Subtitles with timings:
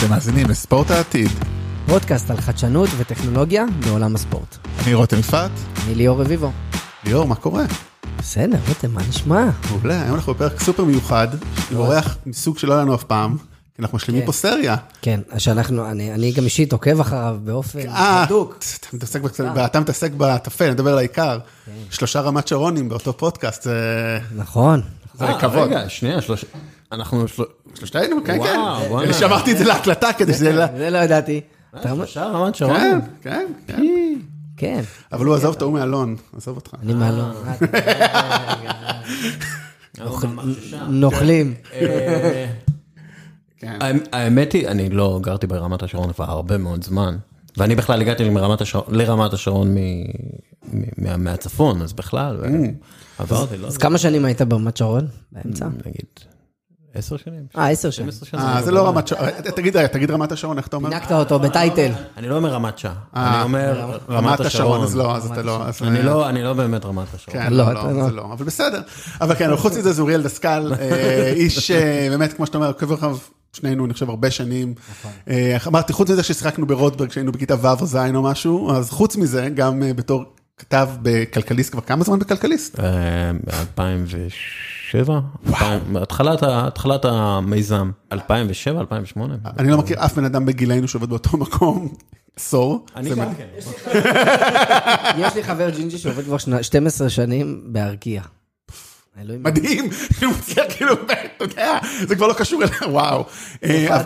[0.00, 1.28] אתם מאזינים לספורט העתיד.
[1.86, 4.56] פודקאסט על חדשנות וטכנולוגיה בעולם הספורט.
[4.84, 5.50] אני רותם יפעת.
[5.86, 6.52] אני ליאור רביבו.
[7.04, 7.64] ליאור, מה קורה?
[8.18, 9.44] בסדר, רותם, מה נשמע?
[9.70, 11.28] מעולה, היום אנחנו בפרק סופר מיוחד,
[11.70, 13.36] עם אורח מסוג שלא היה לנו אף פעם,
[13.78, 14.26] אנחנו משלימים כן.
[14.26, 14.76] פה סריה.
[15.02, 18.58] כן, שאנחנו, אני, אני גם אישית עוקב אחריו באופן אה, הדוק.
[18.80, 21.38] אתה מתעסק בקצת- ואתה מתעסק בטפל, אני מדבר על העיקר.
[21.66, 21.72] כן.
[21.90, 24.80] שלושה רמת שרונים באותו פודקאסט, זה נכון.
[25.14, 25.58] זה אה, כבוד.
[25.68, 26.44] רגע, שנייה, שלוש...
[26.92, 27.24] אנחנו...
[27.70, 28.48] של- שלושתנו, כן, וואו,
[28.84, 28.90] כן.
[28.90, 29.06] וואלה.
[29.06, 30.52] אני שמרתי את זה להקלטה כדי שזה...
[30.52, 31.40] לה- זה לא ידעתי.
[31.80, 32.76] אתה אומר- שלושה רמת שרון?
[32.80, 33.82] כן, כן, כן.
[34.56, 34.80] כן,
[35.12, 36.74] אבל הוא עזוב את ההוא מאלון, עזוב אותך.
[36.82, 36.94] אני
[40.24, 40.86] ממש שם.
[40.88, 41.54] נוכלים.
[41.72, 42.46] אה,
[43.58, 43.78] כן.
[43.80, 47.16] האמ- האמת היא, אני לא גרתי ברמת השרון כבר הרבה מאוד זמן,
[47.56, 49.78] ואני בכלל הגעתי לרמת השרון, לרמת השרון מ-
[50.72, 52.36] מ- מה- מהצפון, אז בכלל,
[53.18, 55.06] עברתי, לא אז כמה שנים היית ברמת שרון?
[55.32, 55.66] באמצע?
[55.86, 56.06] נגיד,
[56.94, 57.42] עשר שנים?
[57.58, 58.08] אה, עשר שנים.
[58.34, 59.20] אה, אה, זה לא רמת שעה.
[59.20, 60.90] אה, אה, תגיד תגיד רמת השעון, איך אתה אומר?
[60.90, 61.90] פינקת אותו בטייטל.
[62.16, 64.82] אני לא אומר רמת שעה, אני אומר רמת השעון.
[64.82, 65.64] אז לא, אז אתה לא,
[66.02, 66.28] לא...
[66.28, 67.36] אני לא באמת רמת השעון.
[67.36, 68.80] כן, לא, לא, לא זה לא, אבל בסדר.
[69.20, 70.72] אבל כן, חוץ מזה זה אוריאל דסקל,
[71.36, 71.70] איש
[72.10, 73.18] באמת, כמו שאתה אומר, קבר אחריו
[73.52, 74.74] שנינו, אני חושב, הרבה שנים.
[74.90, 75.10] נכון.
[75.66, 79.48] אמרתי, חוץ מזה ששיחקנו ברוטברג כשהיינו בכיתה ו' או ז' או משהו, אז חוץ מזה,
[79.54, 80.24] גם בתור
[80.58, 82.80] כתב בכלכליסט, כבר כמה זמן בכלכליסט?
[82.80, 84.79] ב-2006.
[84.94, 85.20] 2007?
[86.66, 89.34] התחלת המיזם, 2007, 2008?
[89.58, 91.88] אני לא מכיר אף בן אדם בגילנו שעובד באותו מקום
[92.36, 92.86] עשור.
[92.96, 93.46] אני גם כן.
[95.26, 98.22] יש לי חבר ג'ינג'י שעובד כבר 12 שנים בארקיע.
[99.24, 99.90] מדהים,
[100.76, 103.24] כאילו, אתה יודע, זה כבר לא קשור אליו, וואו.
[103.64, 104.00] אה,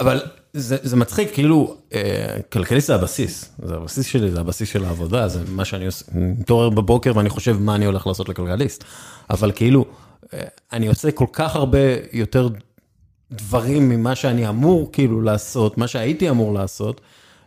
[0.00, 0.20] אבל
[0.54, 5.28] זה, זה מצחיק, כאילו, אה, כלכליסט זה הבסיס, זה הבסיס שלי, זה הבסיס של העבודה,
[5.28, 8.84] זה מה שאני עושה, אני מתעורר בבוקר ואני חושב מה אני הולך לעשות לכלכליסט,
[9.30, 9.84] אבל כאילו,
[10.34, 10.40] אה,
[10.72, 11.78] אני עושה כל כך הרבה
[12.12, 12.48] יותר
[13.32, 17.00] דברים ממה שאני אמור כאילו לעשות, מה שהייתי אמור לעשות.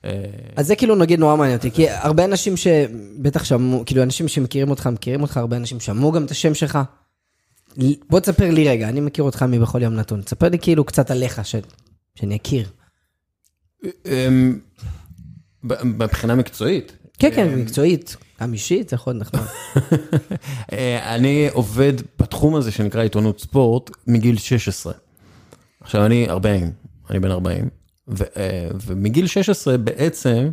[0.05, 0.11] אה,
[0.55, 4.69] אז זה כאילו נגיד נורא מעניין אותי, כי הרבה אנשים שבטח שמעו, כאילו אנשים שמכירים
[4.69, 6.79] אותך, מכירים אותך, הרבה אנשים שמעו גם את השם שלך.
[8.09, 11.45] בוא תספר לי רגע, אני מכיר אותך מבכל יום נתון, תספר לי כאילו קצת עליך,
[11.45, 11.55] ש...
[12.15, 12.67] שאני אכיר.
[14.06, 14.59] אמ,
[15.84, 19.46] מבחינה מקצועית, כן, כן, מקצועית, גם אישית, זה יכול להיות נחמד.
[20.73, 24.94] אה, אני עובד בתחום הזה שנקרא עיתונות ספורט מגיל 16.
[25.81, 26.72] עכשיו אני 40,
[27.09, 27.69] אני בן 40,
[28.07, 30.50] ו, אה, ומגיל 16 בעצם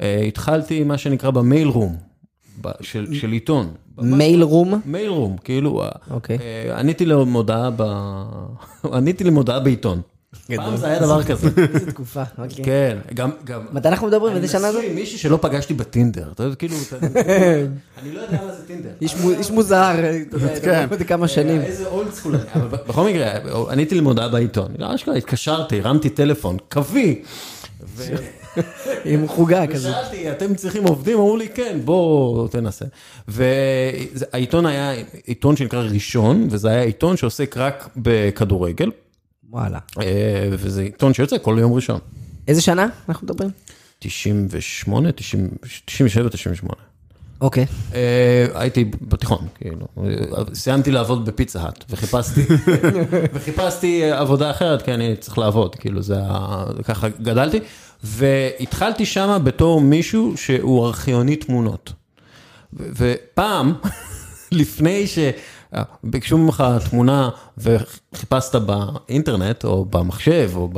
[0.00, 1.96] אה, התחלתי מה שנקרא במייל רום
[2.80, 3.74] של, של עיתון.
[3.98, 6.38] mail room, mail room, כאילו, אוקיי.
[6.76, 7.82] עניתי למודעה ב...
[8.96, 10.00] עניתי למודעה בעיתון.
[10.56, 11.48] פעם זה היה דבר כזה.
[11.74, 12.64] איזה תקופה, אוקיי.
[12.64, 13.66] כן, גם, גם...
[13.72, 14.32] מתי אנחנו מדברים?
[14.36, 14.78] אני איזה שנה זה?
[14.78, 16.76] נשוי עם מישהי שלא פגשתי בטינדר, אתה יודע, כאילו,
[18.02, 18.88] אני לא יודע מה זה טינדר.
[19.00, 19.94] איש מו- איש מוזר,
[20.28, 20.84] אתה יודע, כן.
[20.84, 21.60] אתה יודע כמה שנים.
[21.60, 23.32] איזה old school אני, בכל מקרה,
[23.70, 27.22] עניתי למודעה בעיתון, אשכרה התקשרתי, הרמתי טלפון, קווי,
[29.04, 29.88] עם חוגה כזה.
[29.90, 31.18] ושאלתי, אתם צריכים עובדים?
[31.18, 32.84] אמרו לי, כן, בוא תנסה.
[33.28, 34.92] והעיתון היה
[35.26, 38.90] עיתון שנקרא ראשון, וזה היה עיתון שעוסק רק בכדורגל,
[39.50, 39.78] וואלה.
[40.00, 42.00] אה, וזה עיתון שיוצא כל יום ראשון.
[42.48, 43.50] איזה שנה אנחנו מדברים?
[43.98, 45.48] 98, 90,
[45.84, 46.82] 97, 98.
[47.40, 47.66] אוקיי.
[47.94, 52.40] אה, הייתי בתיכון, כאילו, אה, סיימתי לעבוד בפיצה האט, וחיפשתי,
[53.34, 56.64] וחיפשתי עבודה אחרת, כי אני צריך לעבוד, כאילו, זה ה...
[56.84, 57.60] ככה גדלתי,
[58.04, 61.92] והתחלתי שם בתור מישהו שהוא ארכיוני תמונות.
[62.72, 63.74] ופעם,
[64.52, 65.04] לפני
[65.74, 70.68] שביקשו ממך תמונה וחיפשת באינטרנט, או במחשב, או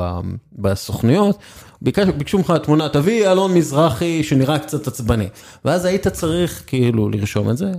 [0.52, 1.38] בסוכנויות,
[1.82, 5.28] ביקש, ביקשו ממך תמונה, תביא אלון מזרחי שנראה קצת עצבני.
[5.64, 7.72] ואז היית צריך כאילו לרשום את זה,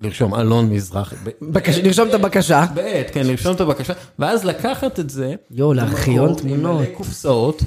[0.00, 1.16] לרשום אלון מזרחי.
[1.24, 2.64] ב- בקשה- נרשום את הבקשה.
[2.74, 6.80] בעת, כן, לרשום את הבקשה, ואז לקחת את זה, יואו, לארכיון תמונות.
[6.80, 7.62] מלא קופסאות,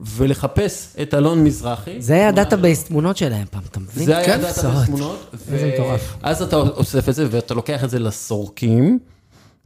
[0.00, 2.02] ולחפש את אלון מזרחי.
[2.02, 4.04] זה היה ה database תמונות שלהם פעם, אתה מבין?
[4.06, 4.40] זה היה כן.
[4.40, 4.86] data קופסאות.
[4.86, 6.16] תמונות, איזה מטורף.
[6.22, 8.98] אז אתה אוסף את זה ואתה לוקח את זה לסורקים,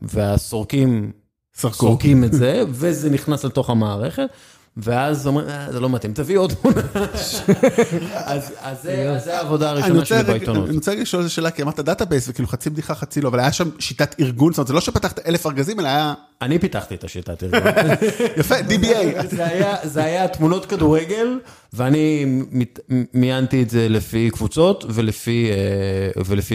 [0.03, 1.13] והסורקים.
[1.57, 4.29] סורקים את זה, וזה נכנס לתוך המערכת,
[4.77, 6.81] ואז אומרים, "אה, זה לא מתאים, תביא עוד תמונה.
[8.61, 8.89] אז
[9.25, 10.69] זה העבודה הראשונה שלי בעיתונות.
[10.69, 13.53] אני רוצה לשאול איזו שאלה, כי אמרת database וכאילו חצי בדיחה חצי לא, אבל היה
[13.53, 17.05] שם שיטת ארגון, זאת אומרת, זה לא שפתחת אלף ארגזים, אלא היה, אני פיתחתי את
[17.05, 17.61] השיטת ארגון.
[18.41, 19.35] יפה, DBA.
[19.85, 21.39] זה היה, תמונות כדורגל,
[21.73, 22.27] ואני
[23.15, 25.51] מיינתי את זה לפי קבוצות ולפי,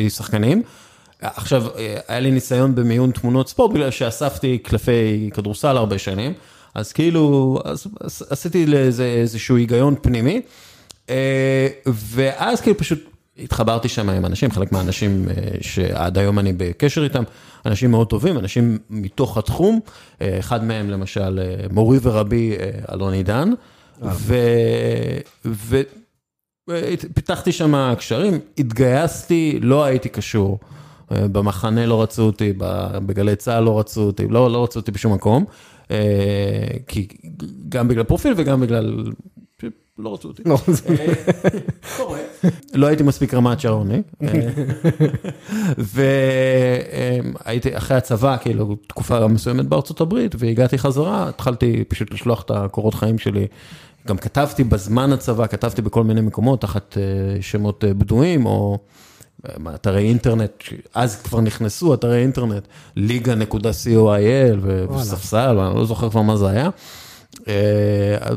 [0.04, 0.62] אה, שחקנים.
[1.22, 6.34] עכשיו, אה, היה לי ניסיון במיון תמונות ספורט, בגלל שאספתי קלפי כדורסל הרבה שנים,
[6.76, 10.42] אז כאילו, אז, אז עשיתי לזה איזשהו היגיון פנימי,
[11.10, 13.00] אה, ואז כאילו פשוט
[13.38, 17.24] התחברתי שם עם אנשים, חלק מהאנשים אה, שעד היום אני בקשר איתם,
[17.66, 19.80] אנשים מאוד טובים, אנשים מתוך התחום,
[20.22, 21.40] אה, אחד מהם למשל
[21.72, 22.56] מורי ורבי
[22.92, 23.50] אלון עידן,
[26.68, 30.60] ופיתחתי שם קשרים, התגייסתי, לא הייתי קשור.
[31.12, 32.54] אה, במחנה לא רצו אותי,
[33.06, 35.46] בגלי צה"ל לא רצו אותי, לא, לא רצו אותי בשום מקום.
[35.92, 35.98] אה,
[36.88, 37.08] כי
[37.70, 39.04] גם בגלל פרופיל וגם בגלל...
[39.98, 40.44] לא רצו אותי.
[40.46, 41.14] לא, זה-
[41.98, 42.20] קורה.
[42.74, 44.02] לא הייתי מספיק רמת שרוני.
[45.78, 52.94] והייתי אחרי הצבא, כאילו, תקופה מסוימת בארצות הברית, והגעתי חזרה, התחלתי פשוט לשלוח את הקורות
[52.94, 53.48] חיים שלי.
[54.08, 57.04] גם כתבתי בזמן הצבא, כתבתי בכל מיני מקומות תחת אה,
[57.42, 58.78] שמות אה, בדויים, או אה,
[59.76, 60.64] אתרי אינטרנט,
[60.94, 66.70] אז כבר נכנסו אתרי אינטרנט, ליגה.co.il וספסל, אני לא זוכר כבר מה זה היה.
[67.48, 68.36] אה, אה,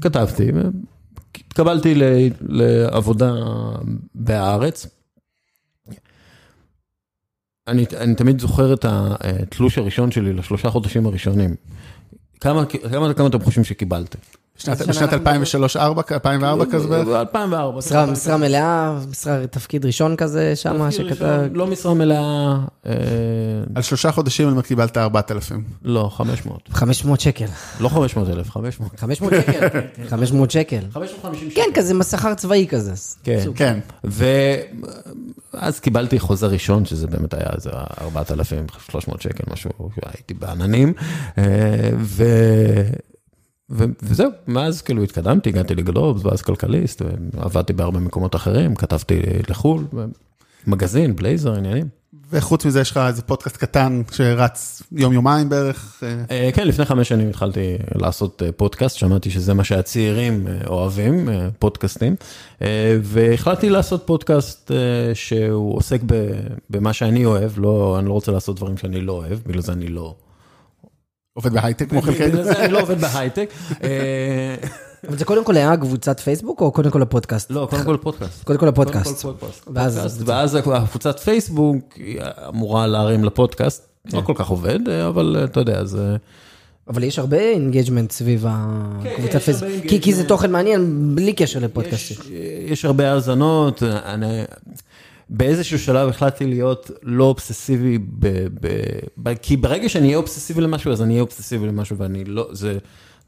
[0.00, 0.50] כתבתי,
[1.36, 1.94] התקבלתי
[2.40, 3.34] לעבודה
[4.14, 4.86] בהארץ.
[7.68, 11.54] אני, אני תמיד זוכר את התלוש הראשון שלי לשלושה חודשים הראשונים.
[12.40, 14.18] כמה, כמה, כמה אתם חושבים שקיבלתם?
[14.58, 17.08] בשנת- שנה בשנת אנחנו- 2003-2004, 2004 כזה בערך?
[17.08, 17.78] 2004.
[17.78, 21.40] משרה- משרה מלאה, משרה תפקיד ראשון כזה שם, שכתב...
[21.54, 22.56] לא משרה מלאה,
[22.86, 22.92] אה,
[23.74, 25.64] על שלושה חודשים אני אומר קיבלת 4,000.
[25.82, 26.60] לא, 500.
[26.70, 27.44] 500 שקל.
[27.80, 29.00] לא 500 אלף, 500.
[29.00, 29.68] 500 שקל.
[30.10, 30.80] 500 שקל.
[30.92, 31.60] 550 שקל.
[31.62, 32.92] כן, כזה שכר צבאי כזה.
[33.24, 33.40] כן.
[33.44, 33.56] סוג.
[33.56, 33.78] כן.
[35.54, 37.70] ואז קיבלתי חוזה ראשון, שזה באמת היה איזה
[38.00, 39.70] 4,300 שקל, משהו,
[40.06, 40.92] הייתי בעננים,
[41.38, 41.44] אה,
[43.70, 47.02] וזהו, מאז כאילו התקדמתי, הגעתי לגלובס, ואז כלכליסט,
[47.32, 49.84] ועבדתי בהרבה מקומות אחרים, כתבתי לחו"ל,
[50.66, 51.88] מגזין, בלייזר, עניינים.
[52.30, 56.02] וחוץ מזה יש לך איזה פודקאסט קטן שרץ יום-יומיים בערך.
[56.30, 61.28] אה, כן, לפני חמש שנים התחלתי לעשות אה, פודקאסט, שמעתי שזה מה שהצעירים אה, אוהבים,
[61.58, 62.16] פודקאסטים,
[63.02, 64.70] והחלטתי לעשות פודקאסט
[65.14, 66.00] שהוא עוסק
[66.70, 69.88] במה שאני אוהב, לא, אני לא רוצה לעשות דברים שאני לא אוהב, בגלל זה אני
[69.88, 70.14] לא...
[71.36, 72.40] עובד בהייטק כמו חלקנו.
[72.50, 73.50] אני לא עובד בהייטק.
[73.82, 73.88] אה,
[75.08, 77.50] אבל זה קודם כל היה קבוצת פייסבוק, או קודם כל הפודקאסט?
[77.50, 78.44] לא, קודם כל פודקאסט.
[78.44, 79.24] קודם כל הפודקאסט.
[79.74, 80.54] ואז-
[80.84, 81.98] הקבוצת פייסבוק
[82.48, 86.16] אמורה להרים לפודקאסט, לא כל כך עובד, אה, אבל אה, אתה יודע, זה...
[86.88, 88.42] אבל יש הרבה engagement סביב
[89.02, 89.70] כן, הקבוצת יש פייסבוק.
[89.88, 90.24] כי- כי זה.
[90.24, 92.16] תוכן מעניין בלי קשר לפודקאסטים.
[92.66, 94.42] יש, הרבה האזנות, אני,
[95.30, 98.28] באיזשהו שלב החלטתי להיות לא אובססיבי, ב,
[98.60, 98.68] ב,
[99.22, 102.78] ב, כי ברגע שאני אהיה אובססיבי למשהו, אז אני אהיה אובססיבי למשהו, ואני לא, זה,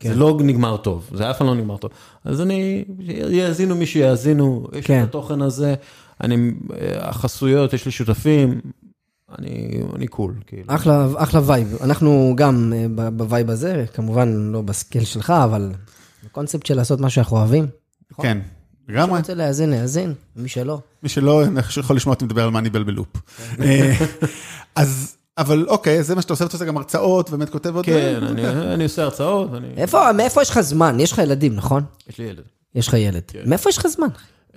[0.00, 0.08] כן.
[0.08, 1.90] זה לא נגמר טוב, זה אף פעם לא נגמר טוב.
[2.24, 2.84] אז אני,
[3.30, 5.02] יאזינו מי שיאזינו, יש כן.
[5.02, 5.74] את התוכן הזה,
[6.20, 6.52] אני,
[7.00, 8.60] החסויות, יש לי שותפים,
[9.38, 10.64] אני, אני cool, כאילו.
[10.66, 11.76] אחלה, אחלה vibe.
[11.82, 15.72] אנחנו גם אה, ב vibe הזה, כמובן לא ב scale שלך, אבל
[16.26, 17.66] הקונספט של לעשות מה שאנחנו אוהבים.
[18.22, 18.38] כן,
[18.88, 19.18] מי לגמרי.
[19.18, 20.80] שרוצה להאזין, להאזין, מי שלא.
[21.02, 21.42] מי שלא
[21.80, 23.08] יכול לשמוע אותי מדבר על Moneyball בלופ.
[23.60, 23.94] אה,
[24.74, 27.84] אז, אבל אוקיי, זה מה שאתה עושה, אתה עושה גם הרצאות, באמת כותב עוד...
[27.84, 31.00] כן, אני, אני עושה הרצאות, אני, איפה, מאיפה יש לך זמן?
[31.00, 31.82] יש לך ילדים, נכון?
[32.08, 32.42] יש לי ילד.
[32.74, 33.22] יש לך ילד.
[33.46, 34.08] מאיפה יש לך זמן?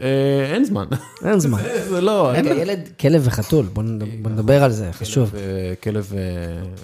[0.02, 0.08] אה,
[0.54, 0.86] אין זמן.
[1.26, 1.60] אין זמן.
[1.90, 5.36] זה לא, רגע, ילד, כלב וחתול, בוא נד- בוא נדבר על זה, חשוב.
[5.36, 5.42] אה,
[5.84, 6.12] כלב...
[6.18, 6.22] אה,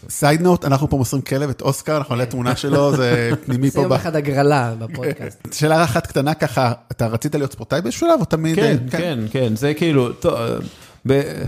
[0.10, 3.75] סייד נוט, אנחנו פה מוסרים כלב את אוסקר, אנחנו נעלה תמונה שלו, זה פנימי זה
[3.75, 3.81] פה.
[3.81, 5.48] יום ב- אחד הגרלה בפודקאסט.
[5.58, 8.56] שאלה אחת קטנה ככה, אתה רצית להיות ספורטאי באיזשהו שלב, או תמיד...
[8.56, 11.42] כן, אה, כן, כן, זה כאילו, אה,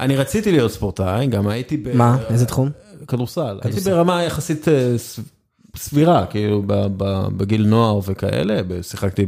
[0.00, 1.96] אני רציתי להיות ספורטאי, גם הייתי ב...
[1.96, 2.16] מה?
[2.30, 2.70] איזה תחום?
[3.08, 3.58] כדורסל.
[3.62, 4.94] הייתי ברמה יחסית אה,
[5.76, 9.26] סבירה, כאילו, ב- ב- בגיל נוער וכאלה, שיחקתי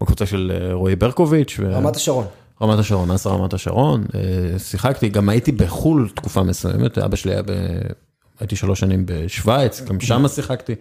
[0.00, 1.56] בקבוצה של אה, רועי ברקוביץ'.
[1.58, 2.26] ו- רמת השרון.
[2.62, 7.42] רמת השרון, אסר רמת השרון, אה, שיחקתי, גם הייתי בחו"ל תקופה מסוימת, אבא שלי היה
[7.42, 7.50] ב...
[8.40, 10.74] הייתי שלוש שנים בשוויץ, גם שם שיחקתי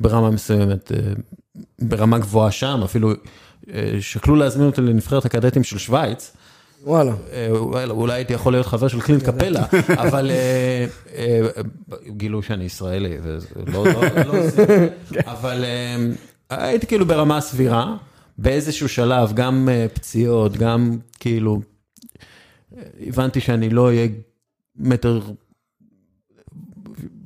[0.00, 0.98] ברמה מסוימת, אה,
[1.82, 3.12] ברמה גבוהה שם, אפילו
[4.00, 6.36] שקלו להזמין אותי לנבחרת הקדטים של שוויץ,
[6.84, 7.12] וואלה.
[7.32, 9.64] אה, אולי אולי הייתי יכול להיות חבר של קלינט קפלה,
[10.04, 11.62] אבל אה, אה,
[12.08, 14.88] גילו שאני ישראלי, ולא, לא, לא זה,
[15.26, 15.64] אבל
[16.50, 17.96] הייתי כאילו ברמה סבירה,
[18.38, 21.60] באיזשהו שלב, גם פציעות, גם כאילו,
[23.06, 24.08] הבנתי שאני לא אהיה
[24.76, 25.20] מטר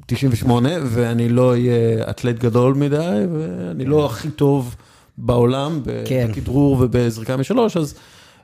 [0.07, 4.77] 98, ואני לא אהיה אתלט גדול מדי, ואני לא הכי טוב
[5.19, 6.29] בעולם כן.
[6.31, 7.95] בכדרור ובזריקה משלוש, אז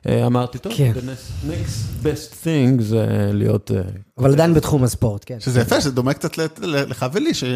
[0.07, 0.91] אמרתי, טוב, כן.
[0.95, 3.71] the next- next best thing זה להיות...
[3.71, 3.81] אה,
[4.17, 5.39] אבל עדיין בתחום הספורט, כן.
[5.39, 7.51] שזה יפה, שזה דומה קצת לך ולי, שאתה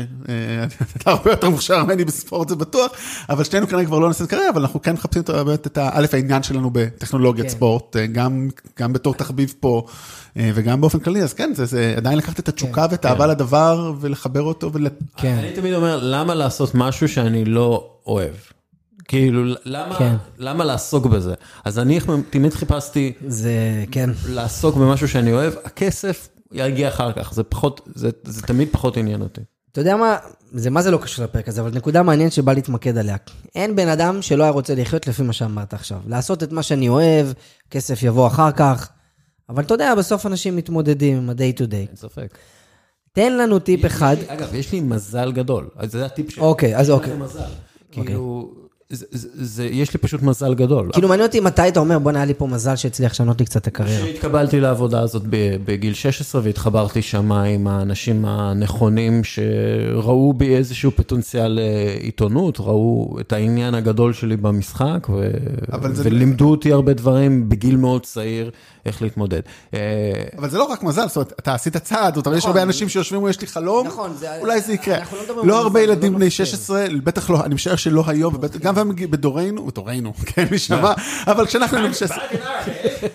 [1.12, 2.92] הרבה יותר מוכשר ממני בספורט, זה בטוח,
[3.30, 5.90] אבל שנינו כנראה כבר לא נעשה קריירה, אבל אנחנו כן מחפשים את באמת את ה-
[5.94, 7.54] א', העניין שלנו בטכנולוגיית כן.
[7.54, 9.86] ספורט, אה, גם גם בתור תחביב פה,
[10.38, 13.94] אה, וגם באופן כללי, אז כן, זה- זה עדיין לקחת את התשוקה ואת האהבה לדבר,
[14.00, 15.36] ולחבר אותו, ול- כן.
[15.40, 18.34] אני תמיד אומר, למה לעשות משהו שאני לא אוהב?
[19.08, 20.16] כאילו, למה, כן.
[20.38, 21.34] למה לעסוק בזה?
[21.66, 23.54] אז אני תמיד חיפשתי זה,
[23.92, 24.10] כן.
[24.30, 29.22] לעסוק במשהו שאני אוהב, הכסף יגיע אחר כך, זה פחות, זה, זה תמיד פחות עניין
[29.22, 29.42] אותי.
[29.72, 30.18] אתה יודע מה,
[30.52, 33.16] זה מה זה לא קשור לפרק הזה, אבל נקודה מעניינת שבא להתמקד עליה.
[33.56, 36.00] אין בן אדם שלא היה רוצה לחיות לפי מה שאמרת עכשיו.
[36.08, 37.28] לעשות את מה שאני אוהב,
[37.72, 38.90] כסף יבוא אחר כך,
[39.50, 41.76] אבל אתה יודע, בסוף אנשים מתמודדים עם ה-day to day.
[41.76, 42.38] אין ספק.
[43.14, 44.16] תן לנו טיפ אחד.
[44.20, 46.44] לי- אגב, יש לי מזל גדול, אז זה הטיפ שלי.
[46.44, 47.14] אוקיי, אז אוקיי.
[47.18, 47.40] מזל.
[47.92, 48.54] כאילו,
[48.96, 50.90] זה, זה, יש לי פשוט מזל גדול.
[50.94, 53.62] כאילו מעניין אותי מתי אתה אומר, בוא'נה, היה לי פה מזל שהצליח לשנות לי קצת
[53.62, 54.06] את הקריירה.
[54.06, 61.60] כשהתקבלתי לעבודה הזאת ב- בגיל 16 והתחברתי שם עם האנשים הנכונים שראו בי איזשהו פוטנציאל
[61.60, 65.30] אה, עיתונות, ראו את העניין הגדול שלי במשחק ו...
[65.72, 68.52] אבל זה- ולימדו אותי הרבה דברים בגיל מאוד צעיר
[68.86, 69.42] איך להתמודד.
[69.74, 69.80] אה,
[70.38, 72.90] אבל זה לא רק מזל, זאת אומרת, אתה עשית צעד, זאת אומרת, יש הרבה אנשים
[72.90, 74.98] שיושבים ואומרים, יש לי חלום, נכון, אולי זה יקרה.
[75.36, 76.46] לא לא הרבה זה ילדים לא בני מפתיע.
[76.46, 78.74] 16, בטח לא, אני משער שלא היום, גם
[79.10, 80.94] בדורנו, בדורנו, כן, מי שמע,
[81.28, 82.18] אבל כשאנחנו היינו בני 16,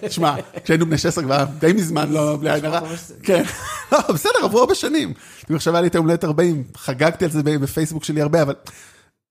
[0.01, 0.35] תשמע,
[0.65, 2.81] כשהיינו בני 16 כבר די מזמן, לא בלי עין הרע,
[3.23, 3.43] כן,
[3.93, 5.13] לא, בסדר, עברו הרבה שנים.
[5.45, 8.55] כאילו, עכשיו היה לי את היום הולדת 40, חגגתי על זה בפייסבוק שלי הרבה, אבל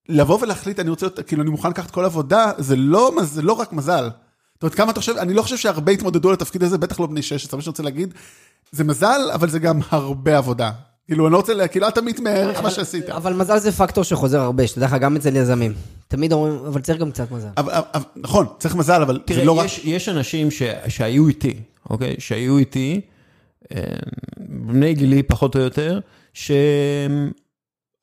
[0.09, 3.53] לבוא ולהחליט, אני רוצה, להיות- כאילו, אני מוכן לקחת כל עבודה, זה לא זה לא
[3.53, 4.09] רק מזל.
[4.57, 7.21] זאת אומרת, כמה אתה חושב, אני לא חושב שהרבה התמודדו לתפקיד הזה, בטח לא בני
[7.21, 8.13] 16, מה שאני רוצה להגיד,
[8.71, 10.71] זה מזל, אבל זה גם הרבה עבודה.
[11.05, 13.09] כאילו, אני לא רוצה, כאילו, אל תמיד מערך מה שעשית.
[13.09, 15.73] אבל מזל זה פקטור שחוזר הרבה, שתדע לך, גם אצל יזמים.
[16.07, 17.47] תמיד אומרים, אבל צריך גם קצת מזל.
[17.57, 19.65] אבל- אבל- נכון, צריך מזל, אבל זה תראה, לא רק...
[19.65, 21.59] יש, יש אנשים ש, שהיו איתי,
[21.89, 22.15] אוקיי?
[22.19, 23.01] שהיו איתי,
[23.75, 23.81] אה,
[24.49, 25.99] בני גילי פחות או יותר,
[26.33, 27.31] שהם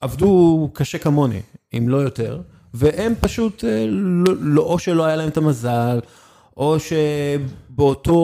[0.00, 1.40] עבדו קשה כמוני,
[1.78, 2.40] אם לא יותר,
[2.74, 5.98] והם פשוט, אה, לא, לא, או שלא היה להם את המזל,
[6.56, 6.76] או
[7.78, 8.18] שבאותו...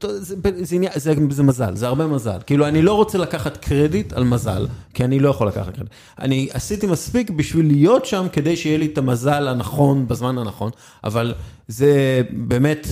[0.00, 2.38] זה, זה, זה, זה מזל, זה הרבה מזל.
[2.46, 5.92] כאילו, אני לא רוצה לקחת קרדיט על מזל, כי אני לא יכול לקחת קרדיט.
[6.18, 10.70] אני עשיתי מספיק בשביל להיות שם כדי שיהיה לי את המזל הנכון בזמן הנכון,
[11.04, 11.34] אבל
[11.68, 12.86] זה באמת,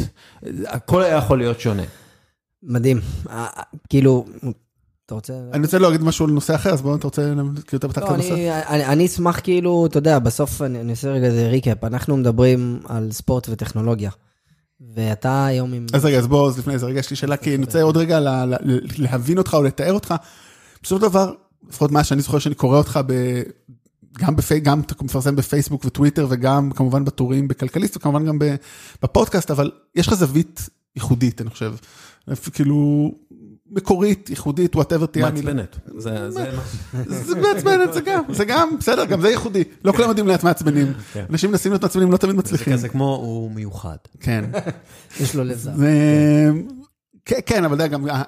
[0.66, 1.82] הכל היה יכול להיות שונה.
[2.62, 3.00] מדהים.
[3.88, 4.25] כאילו,
[5.12, 5.33] אתה רוצה...
[5.52, 7.33] אני רוצה להגיד משהו על נושא אחר, אז בואו, אתה רוצה,
[7.66, 8.14] כאילו, אתה לא?
[8.69, 11.85] אני, אשמח כאילו, אתה יודע, בסוף אני, אעשה רגע איזה ריקאפ.
[11.85, 14.11] אנחנו מדברים על ספורט וטכנולוגיה.
[14.95, 15.87] ואתה היום עם...
[15.92, 17.97] אז רגע, אז בוא, אז לפני זה, רגע, יש לי שאלה, כי אני רוצה עוד
[17.97, 18.57] רגע לה- לה-
[18.99, 20.14] להבין אותך או לתאר אותך.
[20.83, 21.33] בסופו של דבר,
[21.69, 23.42] לפחות מה שאני זוכר שאני קורא אותך ב...
[24.19, 28.38] גם, בפי, גם אתה מפרסם בפייסבוק וטוויטר וגם כמובן בטורים בכלכליסט וכמובן גם
[29.02, 31.75] בפודקאסט, אבל יש לך זווית ייחודית, אני חושב.
[32.52, 33.11] כאילו,
[33.72, 35.54] מקורית, ייחודית, וואטאבר תהיה המילה.
[35.54, 35.76] מעצבנת.
[35.98, 36.50] זה, זה.
[37.08, 39.64] זה מעצבנת, זה גם, זה גם, בסדר, גם זה ייחודי.
[39.84, 40.92] לא כולם יודעים להיות מעצבנים.
[41.12, 41.24] כן.
[41.30, 42.72] אנשים מנסים להיות מעצבנים, לא תמיד זה מצליחים.
[42.72, 43.96] כזה כמו הוא מיוחד.
[44.20, 44.44] כן.
[45.20, 45.70] יש לו לב זר.
[45.76, 46.50] זה...
[47.24, 48.22] כן, כן, אבל גם, אה,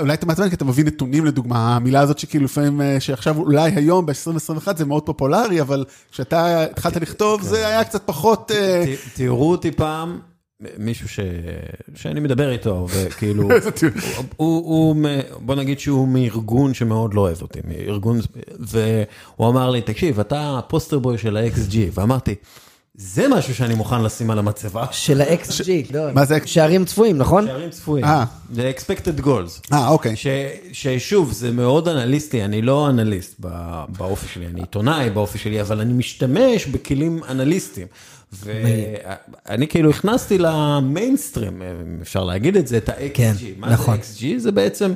[0.00, 3.70] אולי, אתה מעצבן כי אתה מביא נתונים לדוגמה, המילה הזאת שכאילו לפעמים, אה, שעכשיו אולי
[3.70, 8.50] היום ב-2021 זה מאוד פופולרי, אבל כשאתה התחלת לכתוב זה היה קצת פחות...
[8.50, 10.18] אה, תראו אותי פעם,
[10.78, 11.20] מישהו ש...
[11.94, 13.42] שאני מדבר איתו, וכאילו.
[13.48, 14.96] הוא, הוא, הוא,
[15.40, 18.20] בוא נגיד שהוא מארגון שמאוד לא אוהב אותי, מארגון,
[18.58, 22.34] והוא אמר לי, תקשיב, אתה הפוסטר בוי של ה-XG, ואמרתי,
[22.94, 24.86] זה משהו שאני מוכן לשים על המצבה.
[24.90, 26.12] של ה-XG, לא.
[26.12, 26.38] מה זה?
[26.44, 27.46] שערים צפויים, נכון?
[27.46, 28.24] שערים צפויים, אה.
[28.52, 29.72] זה expected goals.
[29.72, 30.16] אה, אוקיי.
[30.16, 30.26] ש,
[30.72, 33.40] ששוב, זה מאוד אנליסטי, אני לא אנליסט
[33.88, 37.86] באופי שלי, אני עיתונאי באופי שלי, אבל אני משתמש בכלים אנליסטיים.
[38.32, 43.14] ואני כאילו הכנסתי למיינסטרים, אם אפשר להגיד את זה, את ה-XG.
[43.14, 43.96] כן, מה נכון.
[44.02, 44.38] זה XG?
[44.38, 44.92] זה בעצם,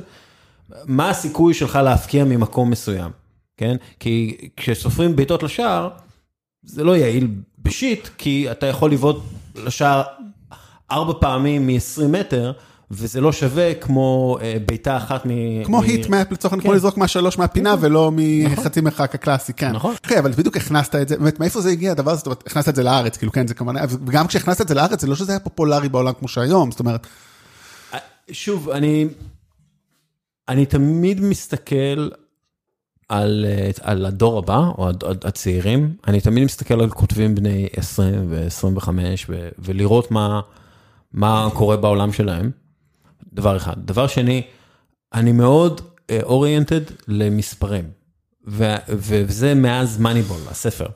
[0.85, 3.11] מה הסיכוי שלך להפקיע ממקום מסוים,
[3.57, 3.75] כן?
[3.99, 5.89] כי כשסופרים בעיטות לשער,
[6.63, 7.27] זה לא יעיל
[7.59, 9.23] בשיט, כי אתה יכול לבעוט
[9.55, 10.03] לשער
[10.91, 12.51] ארבע פעמים מ-20 מטר,
[12.91, 15.29] וזה לא שווה כמו אה, בעיטה אחת מ...
[15.63, 16.75] כמו מ- היטמפ לצורך העניין, כמו כן.
[16.75, 19.71] לזרוק מהשלוש מהפינה ולא מחצי מרחק הקלאסי, כן.
[19.71, 19.95] נכון.
[20.05, 22.17] אחי, אבל בדיוק הכנסת את זה, באמת, מאיפה זה הגיע הדבר הזה?
[22.17, 23.75] זאת אומרת, הכנסת את זה לארץ, כאילו, כן, זה כמובן,
[24.05, 27.07] וגם כשהכנסת את זה לארץ, זה לא שזה היה פופולרי בעולם כמו שהיום, זאת אומרת,
[28.31, 29.07] שוב, אני,
[30.49, 32.09] אני תמיד מסתכל
[33.09, 34.89] על, אה, על הדור הבא, או
[35.23, 38.89] הצעירים, אני תמיד מסתכל על כותבים בני 20 ו-25,
[39.29, 40.41] ו- ולראות מה,
[41.13, 42.51] מה קורה בעולם שלהם,
[43.33, 43.73] דבר אחד.
[43.77, 44.41] דבר שני,
[45.13, 45.81] אני מאוד
[46.23, 47.83] אוריינטד למספרים,
[48.47, 50.87] ו- ו- וזה מאז מאניבול, הספר,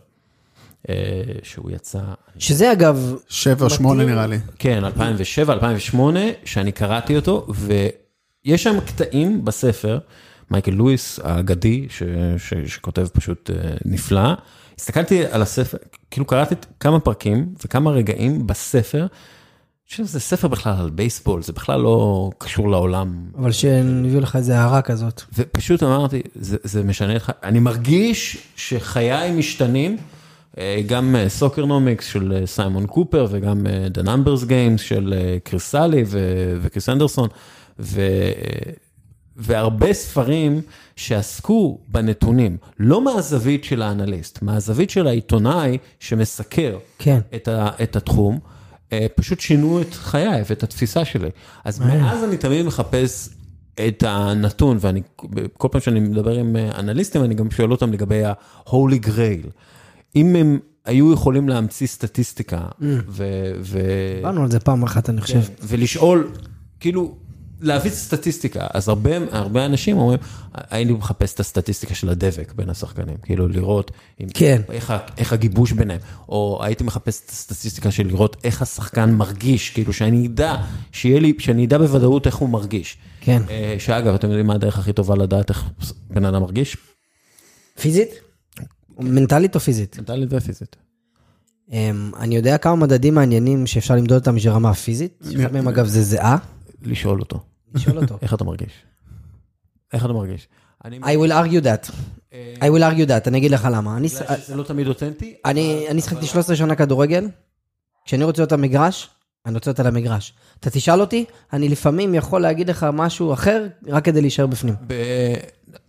[0.90, 0.96] אה,
[1.44, 2.00] שהוא יצא,
[2.40, 4.38] שזה אגב, שבע או שמונה נראה לי.
[4.60, 10.00] כן, 2007, 2008, שאני קראתי אותו, ויש שם קטעים בספר,
[10.52, 12.04] מייקל לואיס האגדי, ש,
[12.38, 14.34] ש, שכותב פשוט אה, נפלא.
[14.78, 15.78] הסתכלתי על הספר,
[16.12, 19.08] כאילו קראתי כמה פרקים וכמה רגעים בספר,
[19.90, 23.26] שזה ספר בכלל על בייסבול, זה בכלל לא קשור לעולם.
[23.38, 25.22] אבל שהביאו לך איזה הערה כזאת.
[25.38, 29.98] ופשוט אמרתי, זה, זה משנה לך, אני מרגיש שחיי משתנים,
[30.58, 35.77] אה, גם Soccernomics של אה, סיימון קופר וגם אה, The Numbers Games של אה, כריס
[35.77, 36.04] סאלי
[36.62, 37.30] וכריס אנדרסון,
[37.80, 38.02] ו-
[39.36, 40.62] והרבה ספרים
[40.96, 47.20] שעסקו בנתונים, לא מהזווית של האנליסט, מהזווית של העיתונאי שמסקר כן.
[47.36, 48.59] את, ה- את התחום, אה,
[49.16, 51.30] פשוט שינו את חיי ואת התפיסה שלי.
[51.66, 53.30] אז מאז אני תמיד מחפש
[53.88, 55.02] את הנתון, ואני,
[55.58, 59.50] כל פעם שאני מדבר עם אה, אנליסטים, אני גם שואל אותם לגבי ה-Holy Grail.
[60.16, 63.24] אם הם היו יכולים להמציא סטטיסטיקה, ו...
[63.62, 63.80] ו...
[64.16, 65.40] דיברנו על זה פעם אחת, אני חושב.
[65.64, 66.32] ולשאול,
[66.80, 67.16] כאילו,
[67.62, 70.20] להביא סטטיסטיקה, אז הרבה, הרבה אנשים אומרים,
[70.54, 74.62] הייתי מחפש את הסטטיסטיקה של הדבק בין השחקנים, כאילו לראות אם, כן.
[74.72, 76.00] איך, איך הגיבוש ביניהם,
[76.30, 80.56] או הייתי מחפש את הסטטיסטיקה של לראות איך השחקן מרגיש, כאילו שאני אדע,
[80.92, 82.98] שיהיה לי, שאני אדע בוודאות איך הוא מרגיש.
[83.22, 83.42] כן.
[83.50, 85.70] אה, שאגב, אתם יודעים מה הדרך הכי טובה לדעת איך
[86.10, 86.78] בן אדם מרגיש?
[87.82, 88.10] פיזית?
[89.00, 90.00] מנטלית או פיזית?
[90.00, 90.76] מנטלית ופיזית.
[91.72, 95.24] אמ, אני יודע כמה מדדים מעניינים שאפשר למדוד אותם בשביל רמה הפיזית.
[95.36, 96.38] אחד מהם אגב זה זיעה.
[96.82, 97.40] לשאול אותו,
[97.74, 98.18] לשאול אותו.
[98.22, 98.74] איך אתה מרגיש?
[99.94, 100.48] איך אתה מרגיש?
[100.84, 101.92] I will argue that.
[102.60, 103.96] I will argue that, אני אגיד לך למה.
[103.96, 104.08] בגלל
[104.38, 107.28] שזה לא תמיד אותנטי, אני שחקתי 13 שנה כדורגל,
[108.06, 109.10] כשאני רוצה להיות המגרש,
[109.46, 110.34] אני רוצה להיות על המגרש.
[110.60, 114.76] אתה תשאל אותי, אני לפעמים יכול להגיד לך משהו אחר, רק כדי להישאר בפנים.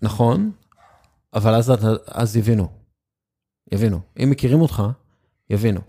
[0.03, 0.51] נכון,
[1.35, 1.55] אבל
[2.07, 2.69] אז, יבינו.
[3.73, 4.01] יבינו.
[4.23, 4.83] אם מכירים אותך,
[5.51, 5.81] יבינו.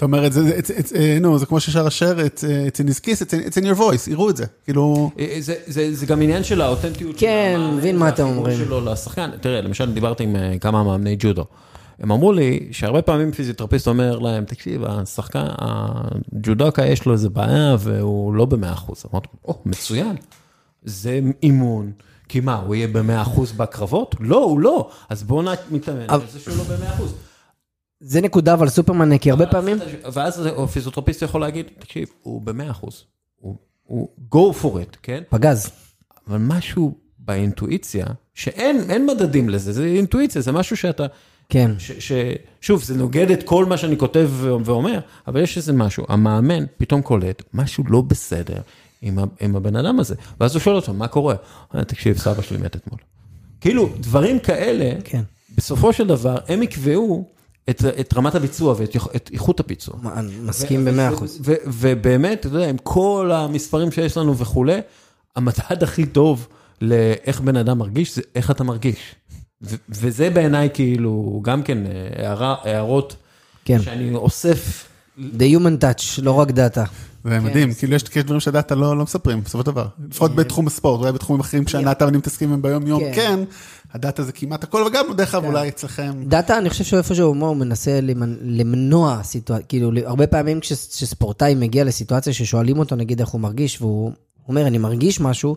[0.00, 2.90] אתה אומר את זה, it's- it's- אה, נו, זה כמו ששר it's אה, it's in
[2.90, 4.44] his kiss, it's in- it's in your voice, יראו את זה.
[4.64, 7.14] כאילו, אה, זה, זה, זה גם עניין של האותנטיות.
[7.18, 8.58] כן, של מבין מה אתם אומרים.
[8.58, 9.30] שלו לשחקן.
[9.40, 11.44] תראה, למשל דיברתי עם אה, כמה מאמני ג'ודו.
[12.00, 17.76] הם אמרו לי שהרבה פעמים פיזיותרפיסט אומר להם, תקשיב, השחקן, הג'ודוקה יש לו איזה בעיה
[17.78, 19.04] והוא לא במאה אחוז.
[19.12, 20.16] אמרתי, או, מצוין.
[20.84, 21.92] זה אימון.
[22.28, 24.14] כי מה, הוא יהיה במאה אחוז בקרבות?
[24.20, 24.88] לא, הוא לא.
[25.08, 27.14] אז בואו נתאמן על זה שהוא לא במאה אחוז.
[28.00, 29.78] זה נקודה אבל סופרמן, כי הרבה פעמים...
[30.12, 33.04] ואז הפיזיותרפיסט יכול להגיד, תקשיב, הוא במאה אחוז.
[33.36, 33.56] הוא-
[34.34, 35.22] go for it, כן?
[35.28, 35.70] פגז.
[36.28, 41.06] אבל משהו באינטואיציה, שאין אין מדדים לזה, זה אינטואיציה, זה משהו שאתה,
[41.48, 41.70] כן.
[41.78, 42.12] ש, ש,
[42.60, 44.30] שוב, זה נוגד את כל מה שאני כותב
[44.64, 48.60] ואומר, אבל יש איזה משהו, המאמן פתאום קולט, משהו לא בסדר
[49.02, 51.34] עם, ה, עם הבן אדם הזה, ואז הוא שואל אותו, מה קורה?
[51.74, 53.00] אה, תקשיב, סבא שלי מת אתמול.
[53.60, 55.22] כאילו, דברים כאלה, כן.
[55.56, 57.24] בסופו של דבר, הם יקבעו
[57.70, 59.94] את, את רמת הביצוע ואת את איכות הביצוע.
[60.16, 61.40] אני מסכים במאה אחוז.
[61.66, 64.80] ובאמת, אתה יודע, עם כל המספרים שיש לנו וכולי,
[65.36, 66.48] המדד הכי טוב
[66.80, 69.14] לאיך בן אדם מרגיש, זה איך אתה מרגיש.
[69.62, 73.16] ו- וזה בעיניי כאילו, גם כן אה, הערה, הערות
[73.64, 73.82] כן.
[73.82, 74.86] שאני אוסף.
[75.18, 76.84] The human touch, לא רק דאטה.
[77.24, 79.86] זה מדהים, כאילו יש יש דברים שה data לא לא מספרים, בסופו של דבר.
[80.08, 81.64] לפחות בתחום הספורט, אולי בתחומים אחרים
[82.00, 83.40] ואני מתעסקים בהם ביום יום, כן.
[83.92, 86.12] כן, ה data זה כמעט הכל, וגם דרך אגב אולי אצלכם.
[86.28, 91.84] data, אני חושב שאיפשהו הוא מנסה למנ- למנוע סיטואציה, כאילו, הרבה פעמים כש- כשספורטאי מגיע
[91.84, 94.12] לסיטואציה ששואלים אותו, נגיד, איך הוא מרגיש, והוא
[94.48, 95.56] אומר, אני מרגיש משהו,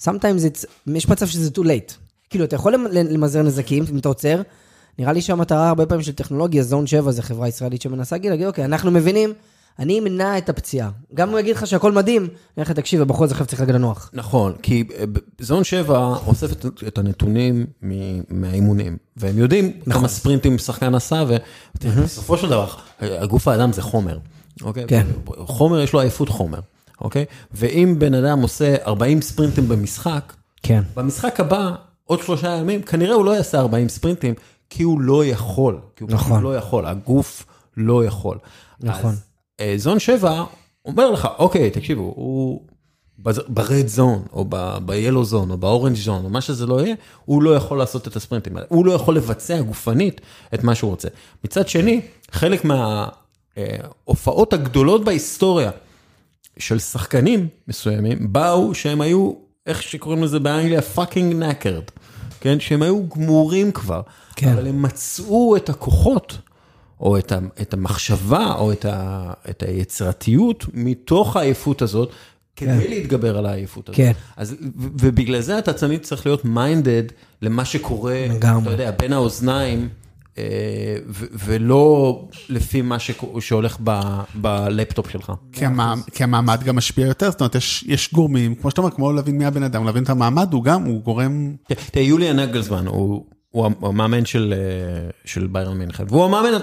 [0.00, 1.92] sometimes יש מצב שזה too late.
[2.30, 4.42] כאילו, אתה יכול למ- למזער נזקים, אם אתה עוצר,
[4.98, 8.64] נראה לי שהמטרה הרבה פעמים של טכנולוגיה, זון 7 זה חברה ישראלית שמנסה להגיד, אוקיי,
[8.64, 9.32] אנחנו מבינים,
[9.78, 10.90] אני אמנע את הפציעה.
[11.14, 13.60] גם אם הוא יגיד לך שהכל מדהים, אני אגיד לך, תקשיב, הבחור הזה חייב צריך
[13.60, 14.10] רגע לנוח.
[14.12, 15.04] נכון, כי אה,
[15.38, 16.52] זון 7 אוסף
[16.88, 17.66] את, הנתונים
[18.30, 19.92] מהאימונים, והם יודעים נכון.
[19.92, 21.24] כמה ספרינטים שחקן עשה,
[21.84, 22.66] ובסופו של דבר,
[23.00, 24.18] הגוף האדם זה חומר,
[24.62, 24.84] אוקיי?
[24.88, 25.06] כן.
[25.36, 26.60] חומר, יש לו עייפות חומר,
[27.00, 27.24] אוקיי?
[27.52, 30.32] ואם בן אדם עושה 40 ספרינטים במשחק,
[30.62, 30.82] כן.
[30.96, 31.70] במשחק הבא,
[32.04, 34.34] עוד שלושה ימים, כנראה הוא לא יעשה 40 ספרינטים,
[34.70, 35.78] כי הוא לא יכול.
[35.96, 36.42] כי הוא נכון.
[36.42, 38.38] לא יכול, הגוף לא יכול.
[38.80, 39.10] נכון.
[39.10, 39.33] אז אה,
[39.76, 40.44] זון 7
[40.84, 42.60] אומר לך, אוקיי, תקשיבו, הוא
[43.48, 47.56] ברד זון, או ב-Yellow זון, או באורנג' זון, או מה שזה לא יהיה, הוא לא
[47.56, 48.66] יכול לעשות את הספרינטים האלה.
[48.70, 50.20] הוא לא יכול לבצע גופנית
[50.54, 51.08] את מה שהוא רוצה.
[51.44, 52.64] מצד שני, חלק
[53.56, 55.70] מההופעות הגדולות בהיסטוריה
[56.58, 59.32] של שחקנים מסוימים, באו שהם היו,
[59.66, 61.82] איך שקוראים לזה באנגליה, fucking knackered.
[62.40, 64.00] כן, שהם היו גמורים כבר,
[64.36, 64.48] כן.
[64.48, 66.38] אבל הם מצאו את הכוחות,
[67.00, 72.10] או את, ה, את המחשבה, או את, ה, את היצירתיות מתוך העייפות הזאת,
[72.56, 72.90] כדי כן.
[72.90, 73.96] להתגבר על העייפות הזאת.
[73.96, 74.12] כן.
[74.36, 77.02] אז, ו- ובגלל זה אתה תמיד צריך להיות minded
[77.42, 78.62] למה שקורה, לגמרי.
[78.62, 79.88] אתה יודע, בין האוזניים,
[80.38, 80.44] אה,
[81.08, 84.00] ו- ולא לפי מה שק- שהולך ב-
[84.34, 85.32] בלפטופ שלך.
[85.52, 85.94] כי, המע...
[86.12, 89.38] כי המעמד גם משפיע יותר, זאת אומרת, יש, יש גורמים, כמו שאתה אומר, כמו להבין
[89.38, 91.54] מי הבן אדם, להבין את המעמד, הוא גם, הוא גורם...
[91.92, 96.58] תראה, יוליה נגלזמן הוא, הוא המאמן של, אה, של ביירן מינכן, והוא המאמן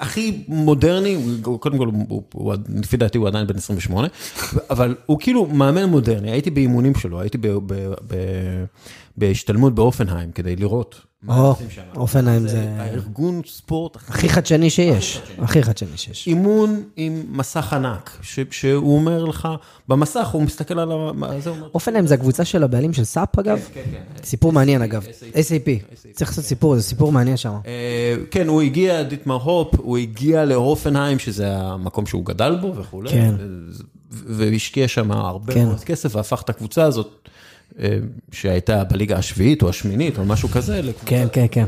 [0.00, 1.90] הכי מודרני, קודם כל,
[2.82, 4.08] לפי דעתי הוא עדיין בן 28,
[4.70, 7.38] אבל הוא כאילו מאמן מודרני, הייתי באימונים שלו, הייתי
[9.16, 11.82] בהשתלמות באופנהיים כדי לראות מה עושים שם.
[11.96, 15.22] אופנהיים זה הארגון ספורט הכי חדשני שיש.
[15.38, 16.26] הכי חדשני שיש.
[16.26, 19.48] אימון עם מסך ענק, ש- שהוא אומר לך,
[19.88, 20.94] במסך הוא מסתכל על ה...
[21.74, 23.58] אופנהיים זה הקבוצה של הבעלים של סאפ אגב?
[23.74, 24.24] כן, כן.
[24.24, 25.06] סיפור מעניין אגב.
[25.32, 25.94] SAP.
[26.12, 27.52] צריך לעשות סיפור, זה סיפור מעניין שם.
[27.66, 33.10] אה, כן, הוא הגיע, דיטמר הופ, הוא הגיע להופנהיים, שזה המקום שהוא גדל בו וכולי,
[33.10, 33.34] כן.
[34.10, 35.64] והשקיע שם הרבה כן.
[35.66, 37.28] מאוד כסף, והפך את הקבוצה הזאת,
[38.32, 41.64] שהייתה בליגה השביעית או השמינית או משהו כזה, כן, כן, כן.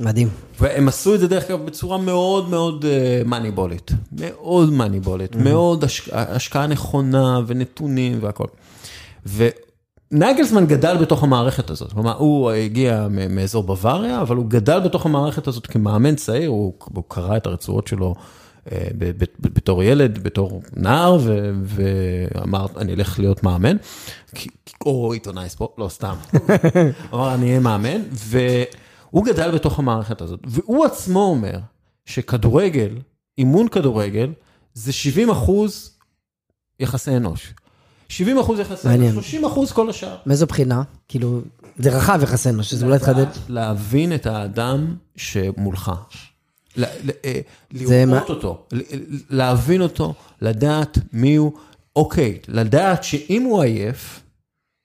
[0.00, 0.28] מדהים.
[0.60, 2.84] והם עשו את זה דרך אגב בצורה מאוד מאוד
[3.26, 8.46] מאניבולית, מאוד מאניבולית, מאוד השק- השקעה נכונה ונתונים והכל.
[10.12, 15.46] ונגלסמן גדל בתוך המערכת הזאת, כלומר הוא הגיע מאזור בוואריה, אבל הוא גדל בתוך המערכת
[15.46, 18.22] הזאת כמאמן צעיר, הוא, הוא קרא את הרצועות שלו אה,
[19.40, 21.18] בתור ילד, בתור נער,
[21.64, 23.76] ואמר, אני אלך להיות מאמן,
[24.86, 26.14] או עיתונאי ספורט, לא סתם.
[27.14, 31.58] אמר, אני אהיה מאמן, והוא גדל בתוך המערכת הזאת, והוא עצמו אומר
[32.04, 32.98] שכדורגל,
[33.38, 34.32] אימון כדורגל,
[34.74, 35.90] זה 70 אחוז
[36.80, 37.54] יחסי אנוש.
[38.08, 39.12] 70 אחוז יחסי אנוש, מעניין.
[39.12, 40.16] 30 אחוז כל השאר.
[40.26, 40.82] מאיזו בחינה?
[41.08, 41.40] כאילו,
[41.76, 43.26] זה רחב יחסינו, שזה אולי תחדד.
[43.48, 45.92] להבין את האדם שמולך.
[46.76, 47.40] ל- ל- אה,
[47.72, 51.52] לראות אותו, ל- ל- להבין אותו, לדעת מי הוא,
[51.96, 54.20] אוקיי, לדעת שאם הוא עייף,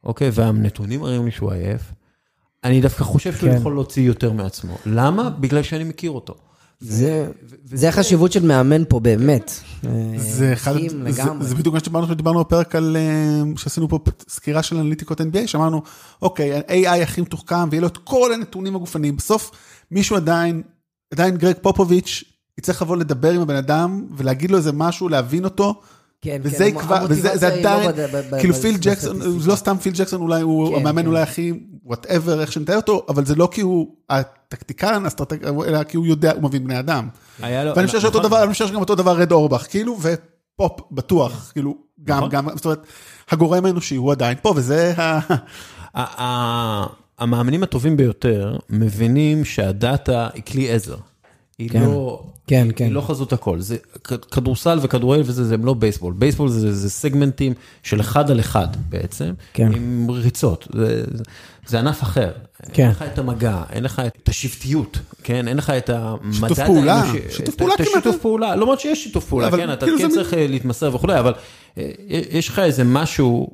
[0.04, 1.82] אוקיי, והנתונים מראים לי שהוא עייף,
[2.64, 3.58] אני דווקא חושב שהוא כן.
[3.58, 4.78] יכול להוציא יותר מעצמו.
[4.86, 5.30] למה?
[5.30, 6.36] בגלל שאני מכיר אותו.
[6.80, 7.28] זה,
[7.66, 9.52] זה החשיבות של מאמן פה באמת.
[10.18, 10.74] זה אחד,
[11.10, 11.24] זה.
[11.40, 14.00] זה בדיוק מה שדיברנו, שדיברנו בפרק על, אה, שעשינו פה
[14.30, 15.82] סקירה של אנליטיקות NBA, שאמרנו,
[16.22, 19.52] אוקיי, ה-AI הכי מתוחכם, ויהיה לו את כל הנתונים הגופניים, בסוף
[19.92, 20.62] מישהו עדיין,
[21.14, 22.24] עדיין גרג פופוביץ',
[22.58, 25.82] יצטרך לבוא לדבר עם הבן אדם, ולהגיד לו איזה משהו, להבין אותו,
[26.22, 29.52] כן, וזה כן, יקבע, וזה זה לא עדיין, ב- כאילו פיל ג'קסון, בסטטיסטיקה.
[29.52, 31.08] לא סתם פיל ג'קסון אולי הוא כן, המאמן כן.
[31.08, 35.98] אולי הכי, whatever, איך שנתאר אותו, אבל זה לא כי הוא הטקטיקן, אסטרטג, אלא כי
[35.98, 37.08] הוא יודע, הוא מבין בני אדם.
[37.66, 38.30] לו- ואני חושב שאותו נכון.
[38.30, 42.30] דבר, אני חושב שגם אותו דבר רד אורבך, כאילו, ופופ בטוח, כאילו, גם, נכון.
[42.30, 42.84] גם, זאת אומרת,
[43.32, 44.94] הגורם האנושי הוא עדיין פה, וזה
[45.98, 46.99] ה...
[47.20, 50.96] המאמנים הטובים ביותר מבינים שהדאטה היא כלי עזר.
[51.60, 51.82] היא כן.
[51.82, 52.24] לא...
[52.48, 52.86] כן, היא- כן.
[52.86, 53.78] היא לא חזות הכל, זה
[54.32, 57.54] כדורסל וכדורגל וזה, זה הם לא בייסבול, בייסבול זה, זה סגמנטים
[57.84, 59.72] של אחד על אחד בעצם, כן.
[59.76, 61.24] עם ריצות, זה, זה,
[61.68, 62.32] זה ענף אחר,
[62.74, 62.84] כן.
[62.84, 66.94] אין לך את המגע, אין לך את השבטיות, כן, אין לך את המדד שיתוף פעולה,
[67.02, 67.88] האנושי, שיתוף פעולה כמעט.
[67.90, 71.20] השיתוף פעולה, למרות שיש שיתוף פעולה, אבל כן, אתה כאילו כן צריך אה, להתמסר וכולי,
[71.20, 71.34] אבל
[71.78, 73.50] אה, יש לך איזה משהו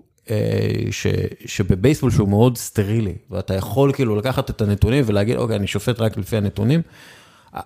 [0.91, 1.07] ש,
[1.45, 6.17] שבבייסבול שהוא מאוד סטרילי, ואתה יכול כאילו לקחת את הנתונים ולהגיד, אוקיי, אני שופט רק
[6.17, 6.81] לפי הנתונים.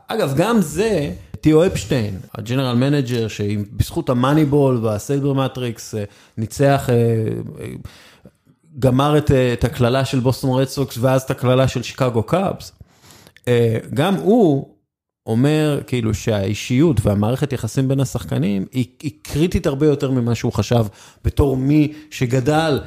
[0.07, 6.03] אגב, גם זה, תיאו אפשטיין, ה general manager, שבזכות המאניבול והסייבר מטריקס אה,
[6.37, 7.67] ניצח, אה, אה,
[8.79, 12.71] גמר את, אה, הקללה של בוסטון רד סוקס ואז את הקללה של שיקגו קאבס,
[13.47, 14.69] אה, גם הוא
[15.29, 20.85] אומר כאילו שהאישיות והמערכת יחסים בין השחקנים היא, היא קריטית הרבה יותר ממה שהוא חשב
[21.23, 22.79] בתור מי שגדל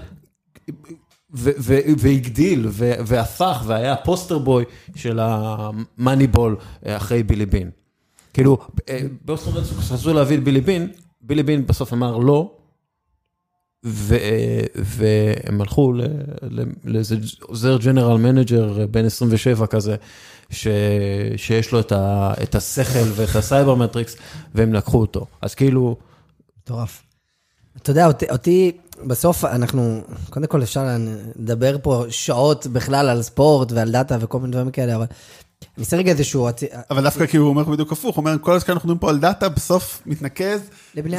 [1.34, 7.70] ו- ו- והגדיל ו- והפך והיה ה poster boy של ה Moneyball אחרי בילי בין.
[8.34, 10.88] כאילו, אה, רדסוקס רצו להביא את בילי בין,
[11.20, 12.54] בילי בין בסוף אמר לא,
[13.84, 14.16] ו-
[14.74, 15.92] והם הלכו
[16.84, 19.96] לאיזה עוזר general manager בן 27 כזה,
[20.52, 24.16] שיש לו את, ה- את השכל ואת ה sabermetrics,
[24.54, 25.26] והם לקחו אותו.
[25.42, 25.96] אז כאילו,
[26.62, 27.02] מטורף.
[27.76, 28.72] אתה יודע, אותי, אותי,
[29.06, 30.86] בסוף אנחנו, קודם כל אפשר
[31.36, 35.04] לדבר פה שעות בכלל על ספורט ועל דאטה וכל מיני דברים כאלה, אבל
[35.76, 36.48] אני אעשה רגע איזשהו...
[36.90, 39.18] אבל דווקא כאילו הוא אומר בדיוק הפוך, הוא אומר, כל הזמן אנחנו מדברים פה על
[39.18, 40.60] דאטה, בסוף מתנקז,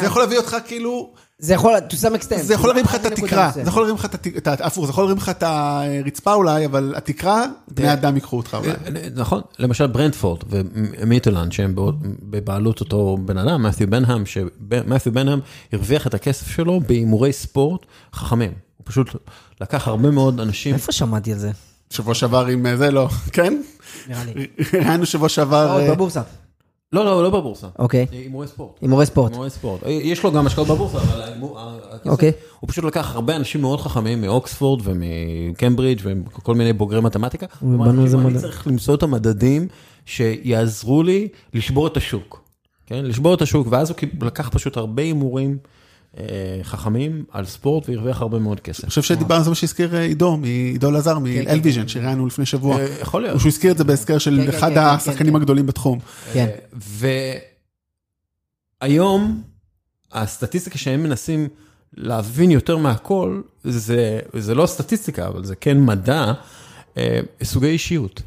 [0.02, 2.42] זה יכול להביא אותך כאילו, זה יכול, to some extent.
[2.42, 3.52] זה יכול להרים לך את התקרה.
[3.54, 4.48] זה יכול להרים לך את.
[4.62, 8.74] הפוך, זה יכול להרים לך את הרצפה אולי, אבל התקרה, בני אדם ייקחו אותך אולי.
[9.16, 11.76] נכון, למשל ברנדפורד ומיטלנד שהם
[12.22, 15.40] בבעלות אותו בן אדם, מת'יו בנהאם, שמת'יו בנהאם
[15.74, 18.52] הרוויח את הכסף שלו בהימורי ספורט חכמים.
[18.78, 19.16] הוא פשוט
[19.62, 21.52] לקח הרבה מאוד אנשים, איפה שמעתי על זה?
[21.90, 23.62] שבוע שעבר עם אה, זה, לא, כן?
[24.08, 24.48] נראה לי.
[24.88, 26.22] ראינו שבוע שעבר, אה, בבורסה.
[26.94, 28.06] לא, לא, לא בבורסה, אוקיי.
[28.12, 28.78] הימורי ספורט.
[28.82, 29.32] הימורי ספורט.
[29.32, 29.82] הימורי ספורט.
[29.88, 31.22] יש לו גם השקעות בבורסה, אבל
[32.06, 32.32] אוקיי.
[32.60, 37.46] הוא פשוט לקח הרבה אנשים מאוד חכמים מאוקספורד ומקמברידג' וכל מיני בוגרי מתמטיקה.
[37.60, 39.68] הוא אמר, ובנו איזה "תקשיבו, אני מדע." צריך למצוא את המדדים
[40.06, 42.44] שיעזרו לי לשבור את השוק.
[42.86, 45.58] כן, לשבור את השוק, ואז הוא לקח פשוט הרבה הימורים
[46.64, 48.84] חכמים על ספורט והרוויח הרבה מאוד כסף.
[48.84, 52.80] אני חושב שדיברנו על זה מה שהזכיר אה, עידו, עידו לזר מאלוויז'ן, שראיינו לפני שבוע.
[52.80, 53.40] אה, יכול להיות.
[53.40, 55.36] שהוא הזכיר את זה בהזכר של כן, כן, אחד כן, כן, השחקנים כן.
[55.36, 56.00] הגדולים בתחום.
[56.34, 56.48] כן.
[58.82, 59.42] והיום,
[60.12, 61.48] הסטטיסטיקה שהם מנסים
[61.98, 66.34] להבין יותר מהכל, זה, זה לא סטטיסטיקה, אבל זה כן מדע,
[66.98, 68.22] אה, סוגי אישיות.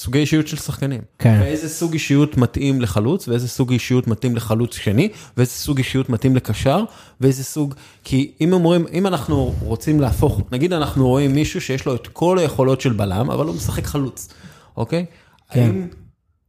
[0.00, 1.00] סוגי אישיות של שחקנים.
[1.18, 1.38] כן.
[1.42, 6.36] ואיזה סוג אישיות מתאים לחלוץ, ואיזה סוג אישיות מתאים לחלוץ שני, ואיזה סוג אישיות מתאים
[6.36, 6.84] לקשר,
[7.20, 7.74] ואיזה סוג...
[8.04, 12.38] כי אם אומרים, אם אנחנו רוצים להפוך, נגיד אנחנו רואים מישהו שיש לו את כל
[12.38, 14.28] היכולות של בלם, אבל הוא משחק חלוץ,
[14.76, 15.06] אוקיי?
[15.50, 15.60] כן.
[15.60, 15.86] האם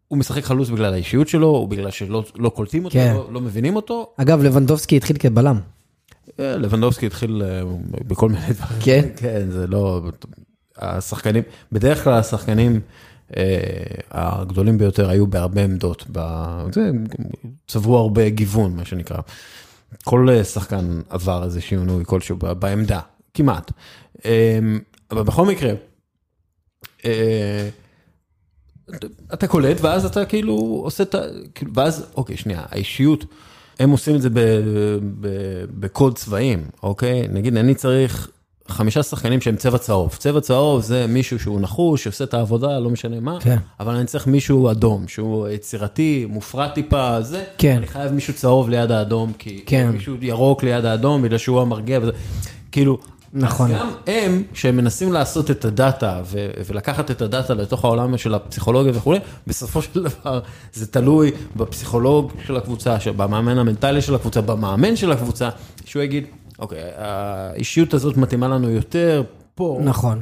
[0.07, 3.13] הוא משחק חלוץ בגלל האישיות שלו, או בגלל שלא לא קולטים אותו, כן.
[3.13, 4.13] לא, לא מבינים אותו?
[4.17, 5.59] אגב, לבנדובסקי התחיל כבלם.
[6.39, 7.61] אה, לבנדובסקי התחיל אה,
[8.07, 8.81] בכל מיני דברים.
[8.81, 9.09] כן?
[9.15, 10.01] כן, זה לא...
[10.77, 12.79] השחקנים, בדרך כלל השחקנים
[14.11, 16.05] הגדולים ביותר היו בהרבה עמדות.
[16.73, 16.91] זה,
[17.67, 19.17] צברו הרבה גיוון, מה שנקרא.
[20.03, 22.99] כל אה, שחקן עבר איזה שינוי כלשהו בעמדה,
[23.33, 23.71] כמעט.
[24.25, 24.59] אה,
[25.11, 25.71] אבל בכל מקרה,
[27.05, 27.69] אה,
[29.33, 31.21] אתה קולט ואז אתה כאילו עושה את ה...
[31.55, 33.25] כאילו, ואז, אוקיי, שנייה, האישיות,
[33.79, 34.29] הם עושים את זה
[35.79, 37.27] בקוד צבעים, אוקיי?
[37.27, 38.31] נגיד, אני צריך
[38.71, 40.15] חמישה שחקנים שהם צבע צהוב.
[40.19, 43.57] צבע צהוב זה מישהו שהוא נחוש, שעושה את העבודה, לא משנה מה, כן.
[43.79, 47.43] אבל אני צריך מישהו אדום, שהוא יצירתי, מופרע טיפה, זה.
[47.57, 47.77] כן.
[47.77, 49.63] אני חייב מישהו צהוב ליד האדום, כי...
[49.65, 49.89] כן.
[49.89, 52.11] מישהו ירוק ליד האדום, בגלל שהוא המרגיע וזה.
[52.71, 52.97] כאילו...
[53.33, 53.71] נכון.
[53.71, 58.33] אז גם הם, שהם מנסים לעשות את הדאטה ו- ולקחת את הדאטה לתוך העולם של
[58.33, 60.39] הפסיכולוגיה וכולי, בסופו של דבר
[60.73, 65.49] זה תלוי בפסיכולוג של הקבוצה, במאמן המנטלי של הקבוצה, במאמן של הקבוצה,
[65.85, 66.25] שהוא יגיד,
[66.61, 69.23] אוקיי, האישיות הזאת מתאימה לנו יותר
[69.55, 69.79] פה.
[69.83, 70.21] נכון.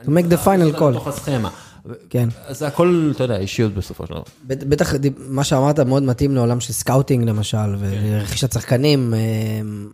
[0.00, 0.84] To make the final call.
[0.90, 1.50] לתוך הסכמה.
[2.10, 2.28] כן.
[2.50, 4.22] זה הכל, אתה יודע, אישיות בסופו של דבר.
[4.46, 4.94] בט- בטח
[5.28, 9.14] מה שאמרת מאוד מתאים לעולם של scouting למשל, ורכישת שחקנים.
[9.14, 9.18] אה,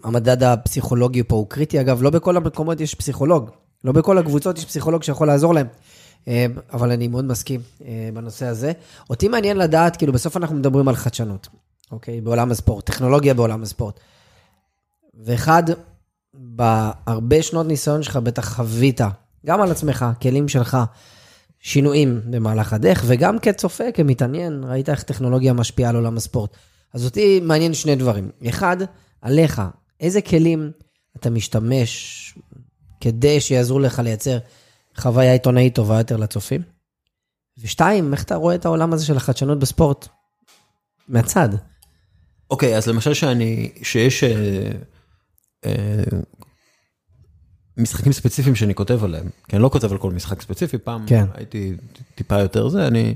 [0.04, 3.50] המדד הפסיכולוגי פה הוא קריטי, אגב, לא בכל המקומות יש פסיכולוג.
[3.84, 5.66] לא בכל הקבוצות יש פסיכולוג שיכול לעזור להם.
[6.28, 8.72] אה, אבל אני מאוד מסכים אה, בנושא הזה.
[9.10, 11.48] אותי מעניין לדעת, כאילו, בסוף אנחנו מדברים על חדשנות,
[11.92, 12.20] אוקיי?
[12.20, 14.00] בעולם הספורט, טכנולוגיה בעולם הספורט.
[15.24, 15.62] ואחד,
[16.34, 19.00] בהרבה שנות ניסיון שלך בטח חווית,
[19.46, 20.76] גם על עצמך, כלים שלך,
[21.60, 26.56] שינויים במהלך הדרך, וגם כצופה, כמתעניין, ראית איך טכנולוגיה משפיעה על עולם הספורט.
[26.94, 28.30] אז אותי מעניין שני דברים.
[28.48, 28.76] אחד,
[29.22, 29.62] עליך,
[30.00, 30.70] איזה כלים
[31.16, 32.34] אתה משתמש
[33.00, 34.38] כדי שיעזרו לך לייצר
[34.96, 36.62] חוויה עיתונאית טובה יותר לצופים?
[37.58, 40.08] ושתיים, איך אתה רואה את העולם הזה של החדשנות בספורט?
[41.08, 41.48] מהצד.
[42.50, 44.70] אוקיי, אז למשל שאני, שיש אה,
[47.76, 51.24] משחקים ספציפיים שאני כותב עליהם, כי אני לא כותב על כל משחק ספציפי, פעם כן.
[51.34, 51.72] הייתי
[52.14, 53.14] טיפה יותר זה, אני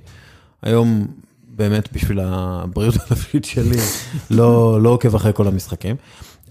[0.62, 1.06] היום
[1.48, 3.76] באמת בשביל הבריאות הנפשית שלי
[4.30, 5.96] לא, לא עוקב אחרי כל המשחקים.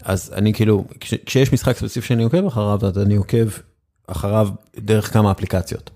[0.02, 3.48] אז אני כאילו, כש, כשיש משחק ספציפי שאני עוקב אחריו, אז אני עוקב
[4.08, 5.90] אחריו דרך כמה אפליקציות.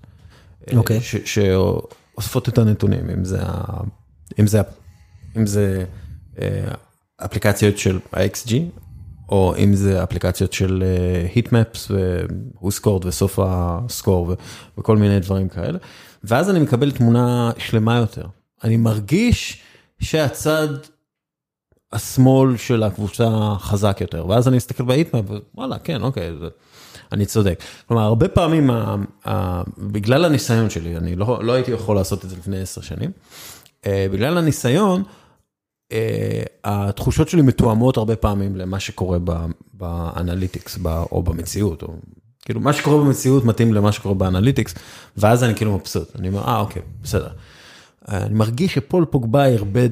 [0.76, 1.00] אוקיי.
[1.00, 3.40] ש, שאוספות את הנתונים, אם זה,
[4.40, 4.60] אם זה,
[5.36, 5.84] אם זה
[6.40, 6.74] אה,
[7.24, 8.52] אפליקציות של ה-XG,
[9.32, 10.84] או אם זה אפליקציות של
[11.34, 14.34] היטמפס והוסקורד וסוף הסקור
[14.78, 15.78] וכל מיני דברים כאלה.
[16.24, 18.26] ואז אני מקבל תמונה שלמה יותר.
[18.64, 19.62] אני מרגיש
[20.00, 20.68] שהצד
[21.92, 26.48] השמאל של הקבוצה חזק יותר, ואז אני מסתכל בהיטמפ, וואלה, כן, אוקיי, זה,
[27.12, 27.62] אני צודק.
[27.88, 32.30] כלומר, הרבה פעמים, ה, ה, בגלל הניסיון שלי, אני לא, לא הייתי יכול לעשות את
[32.30, 33.10] זה לפני עשר שנים,
[33.86, 35.21] אה, בגלל הניסיון, אה,
[36.64, 39.18] התחושות שלי מתואמות הרבה פעמים למה שקורה
[39.74, 40.78] באנליטיקס
[41.12, 41.88] או במציאות, או
[42.44, 44.74] כאילו מה שקורה במציאות מתאים למה שקורה ב analytics,
[45.16, 47.28] ואז אני כאילו מבסוט, אני אומר, אה אוקיי, בסדר.
[48.08, 49.90] אה, אני מרגיש שפול פוגבה איבד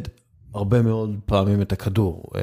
[0.54, 2.22] הרבה מאוד פעמים את הכדור.
[2.36, 2.42] אה,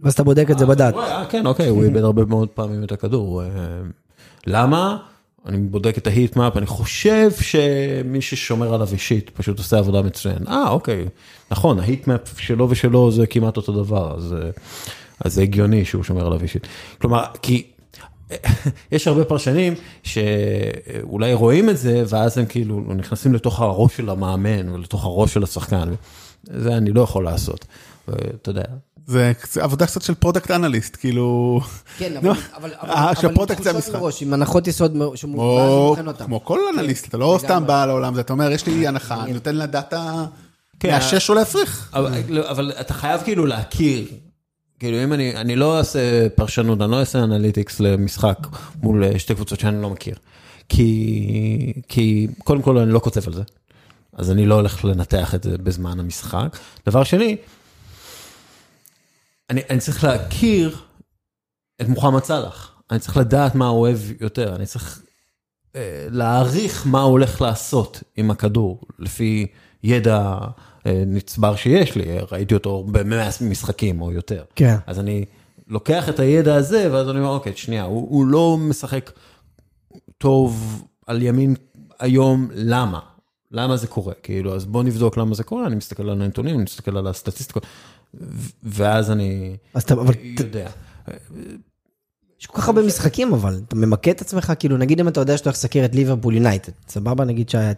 [0.00, 0.94] ואז אתה בודק את זה בדאטה.
[0.94, 3.42] אה, כן, אוקיי, הוא איבד הרבה מאוד פעמים את הכדור.
[3.42, 3.48] אה,
[4.46, 4.96] למה?
[5.46, 10.38] אני בודק את ה heatmap, אני חושב שמי ששומר עליו אישית פשוט עושה עבודה מצוין.
[10.48, 11.04] אה, אוקיי,
[11.50, 14.50] נכון, ה heatmap שלו ושלו זה כמעט אותו דבר, אז, אה,
[15.24, 16.66] אז זה הגיוני שהוא שומר עליו אישית.
[17.00, 17.66] כלומר, כי
[18.92, 24.68] יש הרבה פרשנים שאולי רואים את זה, ואז הם כאילו נכנסים לתוך הראש של המאמן,
[24.68, 25.88] ולתוך הראש של השחקן.
[26.42, 27.64] זה אני לא יכול לעשות.
[28.08, 28.64] אתה יודע,
[29.06, 31.60] זה עבודה קצת של product analyst, כאילו...
[31.98, 34.00] כן, אבל- אבל אבל- אבל שה product זה תחושות המשחק.
[34.02, 35.36] מראש, עם הנחות יסוד ואז הוא כמו,
[35.88, 36.24] בוחן אותם.
[36.24, 37.38] כמו כל אנליסט, אתה לא.
[37.42, 40.24] סתם בא לעולם הזה, אתה אומר, יש לי הנחה, אני נותן לה דאטה
[40.80, 40.90] כן.
[40.90, 41.90] מאשש או להפריך.
[41.94, 44.04] אבל, לא, אבל אתה חייב כאילו להכיר,
[44.78, 48.38] כאילו אם אני, אני לא אעשה פרשנות, אני לא אעשה אנליטיקס למשחק
[48.82, 50.14] מול אה, שתי קבוצות שאני לא מכיר.
[50.68, 53.42] כי, כי קודם כל אני לא כותב על זה,
[54.16, 56.56] אז אני לא הולך לנתח את זה בזמן המשחק.
[56.86, 57.36] דבר שני,
[59.50, 60.76] אני, אני צריך להכיר
[61.80, 65.02] את מוחמד סאלח, אני צריך לדעת מה הוא אוהב יותר, אני צריך
[65.76, 69.46] אה, להעריך מה הוא הולך לעשות עם הכדור, לפי
[69.82, 70.38] ידע
[70.86, 74.44] אה, נצבר שיש לי, ראיתי אותו במאה משחקים או יותר.
[74.54, 74.76] כן.
[74.86, 75.24] אז אני
[75.68, 79.10] לוקח את הידע הזה, ואז אני אומר, אוקיי, שנייה, הוא, הוא לא משחק
[80.18, 81.54] טוב על ימין
[82.00, 83.00] היום, למה?
[83.50, 84.14] למה זה קורה?
[84.22, 87.66] כאילו, אז בוא נבדוק למה זה קורה, אני מסתכל על הנתונים, אני מסתכל על הסטטיסטיקות,
[88.62, 90.68] ואז אני אז אתה, אבל יודע.
[92.40, 95.36] יש כל כך הרבה משחקים, אבל אתה ממקד את עצמך, כאילו, נגיד אם אתה יודע
[95.36, 97.72] שאתה הולך לסקר את ליברפול יונייטד, סבבה, נגיד שהיה...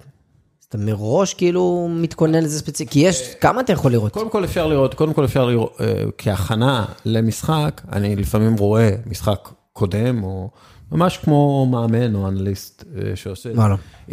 [0.68, 4.12] אתה מראש כאילו מתכונן לזה ספציפי, כי יש, כמה אתה יכול לראות?
[4.12, 9.48] קודם כל אפשר לראות, קודם כל אפשר לראות, אה, כהכנה למשחק, אני לפעמים רואה משחק
[9.72, 10.50] קודם, או
[10.92, 13.52] ממש כמו מאמן או אנליסט אה, שעושה.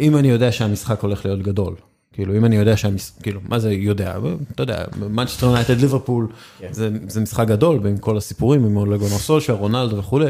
[0.00, 1.74] אם אני יודע שהמשחק הולך להיות גדול.
[2.14, 4.18] כאילו, אם אני יודע שהמשחק, כאילו, מה זה יודע?
[4.52, 6.28] אתה יודע, מנצ'סטר יונייטד ליברפול,
[6.70, 10.26] זה משחק גדול, עם כל הסיפורים, עם אולגונו סולשר, רונלדו וכולי,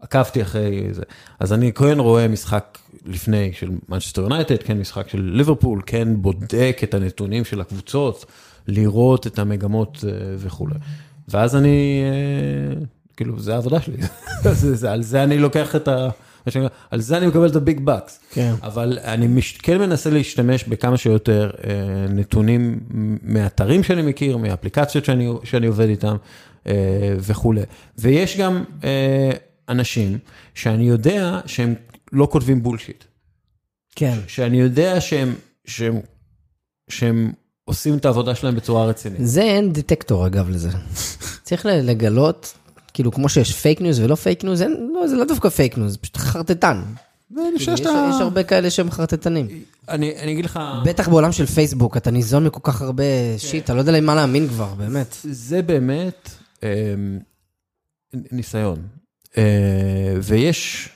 [0.00, 1.02] עקבתי אחרי זה.
[1.40, 6.80] אז אני כן רואה משחק לפני של מנצ'סטר יונייטד, כן משחק של ליברפול, כן בודק
[6.84, 8.24] את הנתונים של הקבוצות,
[8.68, 10.74] לראות את המגמות אה, וכולי.
[11.28, 12.84] ואז אני, אה,
[13.16, 13.96] כאילו, זה העבודה שלי,
[14.42, 16.08] זה, זה, על זה אני לוקח את ה...
[16.90, 18.20] על זה אני מקבל את ה big bucks.
[18.30, 18.54] כן.
[18.62, 21.72] אבל אני מש, כן מנסה להשתמש בכמה שיותר אה,
[22.08, 22.80] נתונים
[23.22, 26.16] מאתרים שאני מכיר, מאפליקציות שאני, שאני עובד איתם
[26.66, 26.72] אה,
[27.18, 27.62] וכולי.
[27.98, 29.30] ויש גם אה,
[29.68, 30.18] אנשים
[30.54, 31.74] שאני יודע שהם
[32.12, 33.04] לא כותבים bullshit.
[33.96, 34.18] כן.
[34.26, 35.34] שאני יודע שהם,
[35.64, 36.00] שהם,
[36.88, 37.32] שהם
[37.64, 39.20] עושים את העבודה שלהם בצורה רצינית.
[39.22, 40.68] זה אין detector אגב לזה.
[41.42, 42.54] צריך לגלות,
[42.94, 45.92] כאילו כמו שיש פייק ניוז ולא פייק ניוז, אין, לא, זה לא דווקא פייק ניוז,
[45.92, 46.82] זה פשוט חרטטן.
[47.56, 48.10] חושב יש, שאתה...
[48.14, 49.48] יש הרבה כאלה שהם חרטטנים.
[49.88, 53.04] אני, אני אגיד לך, בטח בעולם של פייסבוק, אתה ניזון מכל כך הרבה
[53.38, 55.16] שיט, אתה לא יודע למה להאמין כבר, באמת.
[55.22, 56.30] זה באמת
[56.62, 56.94] אה,
[58.32, 58.82] ניסיון.
[59.38, 60.88] אה, ויש,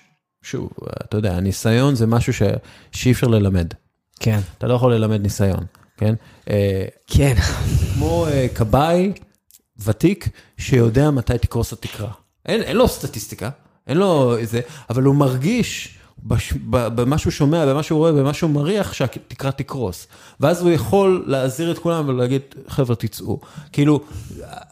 [0.42, 0.70] שוב,
[1.04, 2.42] אתה יודע, הניסיון זה משהו ש,
[2.92, 3.66] שאי אפשר ללמד.
[4.20, 4.38] כן.
[4.58, 5.64] אתה לא יכול ללמד ניסיון,
[5.96, 6.14] כן?
[6.50, 7.34] אה, כן.
[7.94, 9.12] כמו אה, כבאי
[9.78, 12.08] ותיק שיודע מתי תקרוס התקרה.
[12.46, 13.50] אין, אין לו סטטיסטיקה,
[13.86, 14.60] אין לו איזה,
[14.90, 19.52] אבל הוא מרגיש בש, ב- במה שהוא שומע, במה שהוא רואה, במה שהוא מריח, שהתקרה
[19.52, 20.06] תקרוס.
[20.40, 23.38] ואז הוא יכול להזהיר את כולם ולהגיד, חבר'ה, תצאו.
[23.72, 24.00] כאילו,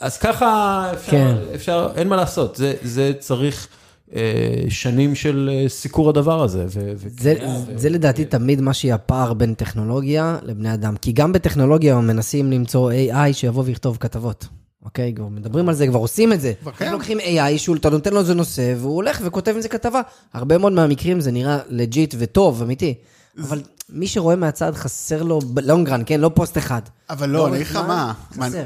[0.00, 1.36] אז ככה אפשר, כן.
[1.54, 3.68] אפשר אין מה לעשות, זה, זה צריך
[4.16, 6.64] אה, שנים של אה, סיקור הדבר הזה.
[6.68, 7.34] ו, ו- זה,
[7.76, 10.96] זה לדעתי תמיד מה שיהיה הפער בין טכנולוגיה לבני אדם.
[10.96, 14.46] כי גם בטכנולוגיה מנסים למצוא AI שיבוא ויכתוב כתבות.
[14.84, 16.52] אוקיי, כבר מדברים על זה, כבר עושים את זה.
[16.60, 16.92] כבר קיים.
[16.92, 20.00] לוקחים AI, שהוא, אתה נותן לו איזה נושא, והוא הולך וכותב עם זה כתבה.
[20.32, 22.94] הרבה מאוד מהמקרים זה נראה לג'יט וטוב, אמיתי.
[23.38, 26.20] אבל מי שרואה מהצד חסר לו לונגרן, כן?
[26.20, 26.82] לא פוסט אחד.
[27.10, 28.12] אבל לא, לאורך אני אגיד לך מה.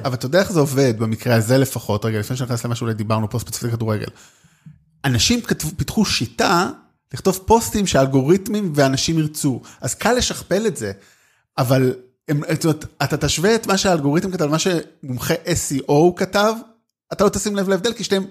[0.04, 3.30] אבל אתה יודע איך זה עובד במקרה הזה לפחות, רגע, לפני שנכנס למה שאולי דיברנו
[3.30, 4.06] פה ספציפית כדורגל.
[5.04, 5.40] אנשים
[5.76, 6.70] פיתחו שיטה
[7.14, 10.92] לכתוב פוסטים שהאלגוריתמים ואנשים ירצו, אז קל לשכפל את זה,
[11.58, 11.94] אבל
[13.02, 16.52] אתה תשווה את מה שהאלגוריתם כתב, מה שמומחה SEO כתב,
[17.12, 18.26] אתה לא תשים לב להבדל, כי שתיהם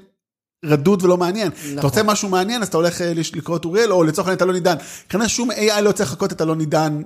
[0.66, 1.48] רדוד ולא מעניין.
[1.48, 1.80] נכון.
[1.80, 4.46] אתה רוצה משהו מעניין, אז אתה הולך אה, לקרוא את אוריאל, או לצורך העניין אתה
[4.46, 4.76] לא נידן.
[5.10, 7.02] כנראה שום AI לא צריך לחכות את הלא נידן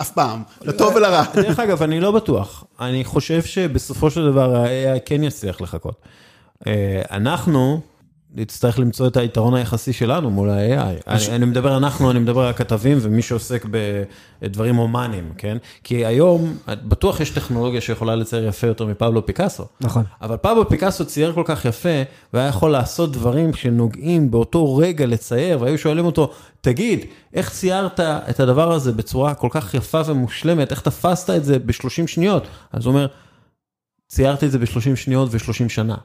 [0.00, 1.22] אף פעם, לטוב ולרע.
[1.34, 2.64] דרך אגב, אני לא בטוח.
[2.80, 6.00] אני חושב שבסופו של דבר ה-AI כן יצליח לחכות.
[6.66, 7.80] אה, אנחנו
[8.34, 11.02] נצטרך למצוא את היתרון היחסי שלנו מול ה-AI.
[11.06, 13.66] אני, אני מדבר אנחנו, אני מדבר על הכתבים ומי שעוסק
[14.42, 15.56] בדברים הומניים, כן?
[15.84, 19.64] כי היום, בטוח יש טכנולוגיה שיכולה לצייר יפה יותר מפבלו פיקאסו.
[19.80, 20.04] נכון.
[20.22, 25.60] אבל פבלו פיקאסו צייר כל כך יפה, והיה יכול לעשות דברים שנוגעים באותו רגע לצייר,
[25.60, 30.80] והיו שואלים אותו, תגיד, איך ציירת את הדבר הזה בצורה כל כך יפה ומושלמת, איך
[30.80, 32.46] תפסת את זה ב-30 שניות?
[32.72, 33.06] אז הוא אומר,
[34.08, 35.96] ציירתי את זה ב-30 שניות ו-30 שנה.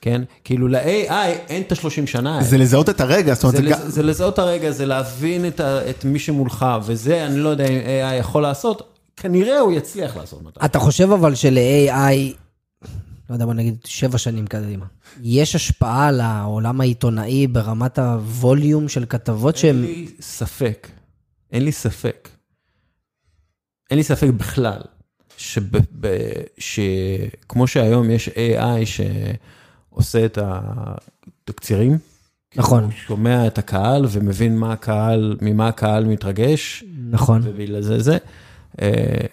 [0.00, 0.22] כן?
[0.44, 1.10] כאילו ל-AI
[1.48, 2.44] אין את ה-30 שנה האלה.
[2.44, 3.90] זה לזהות את הרגע, זאת אומרת, זה, זה גם...
[3.90, 7.78] זה לזהות הרגע, זה להבין את, ה, את מי שמולך, וזה אני לא יודע אם
[7.78, 10.60] AI יכול לעשות, כנראה הוא יצליח לעשות מתי.
[10.64, 12.34] אתה חושב אבל של-AI,
[13.30, 14.86] לא יודע, בוא נגיד שבע שנים קדימה,
[15.22, 19.82] יש השפעה על העולם העיתונאי ברמת הווליום של כתבות אין שהן...
[19.82, 20.88] לי ספק,
[21.52, 22.28] אין לי ספק,
[23.90, 24.80] אין לי ספק בכלל,
[26.58, 28.84] שכמו שהיום יש AI
[29.98, 31.98] שעושה את התקצירים,
[32.56, 37.40] נכון, הוא שומע את הקהל ומבין מה הקהל, ממה הקהל מתרגש, נכון.
[37.44, 38.18] ובגלל זה זה,
[38.82, 39.26] אה,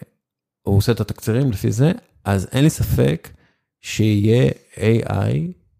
[0.61, 1.91] הוא עושה את התקצירים לפי זה,
[2.23, 3.29] אז אין לי ספק
[3.81, 5.35] שיהיה AI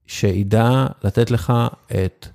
[0.08, 1.54] שידע לתת לך
[2.06, 2.28] את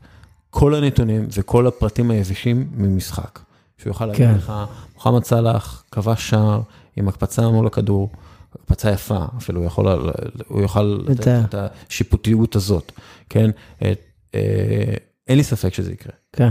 [0.51, 3.39] כל הנתונים וכל הפרטים היבשים ממשחק.
[3.79, 4.35] שהוא יוכל להגיד כן.
[4.35, 4.53] לך,
[4.95, 6.61] מוחמד סאלח כבש שער
[6.97, 8.11] עם הקפצה מול הכדור,
[8.55, 10.13] הקפצה יפה, אפילו הוא יכול,
[10.49, 11.29] הוא יוכל לתת.
[11.29, 12.93] את השיפוטיות הזאת,
[13.29, 13.51] כן?
[13.83, 13.93] אה,
[14.35, 14.95] אה,
[15.29, 16.13] אין לי ספק שזה יקרה.
[16.33, 16.51] כן.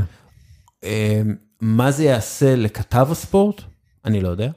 [0.84, 1.22] אה,
[1.62, 3.62] מה זה יעשה לכתב הספורט?
[4.06, 4.52] אני לא יודע.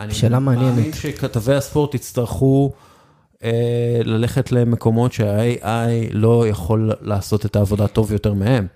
[0.00, 0.76] אני שאלה מעניינת.
[0.76, 2.72] מאמין שכתבי הספורט יצטרכו
[3.44, 8.66] אה, ללכת למקומות שה-AI לא יכול לעשות את העבודה טוב יותר מהם.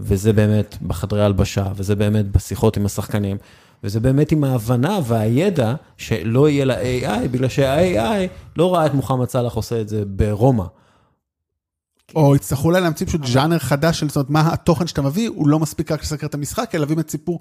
[0.00, 3.36] וזה באמת בחדרי הלבשה, וזה באמת בשיחות עם השחקנים.
[3.84, 9.54] וזה באמת עם ההבנה והידע שלא יהיה ל-AI, בגלל שה-AI לא ראה את מוחמד סאלח
[9.54, 10.64] עושה את זה ברומא.
[12.14, 15.48] או יצטרכו אולי להמציא פשוט ז'אנר חדש של זאת אומרת, מה התוכן שאתה מביא, הוא
[15.48, 17.38] לא מספיק רק לסקר את המשחק, אלא להביא את סיפור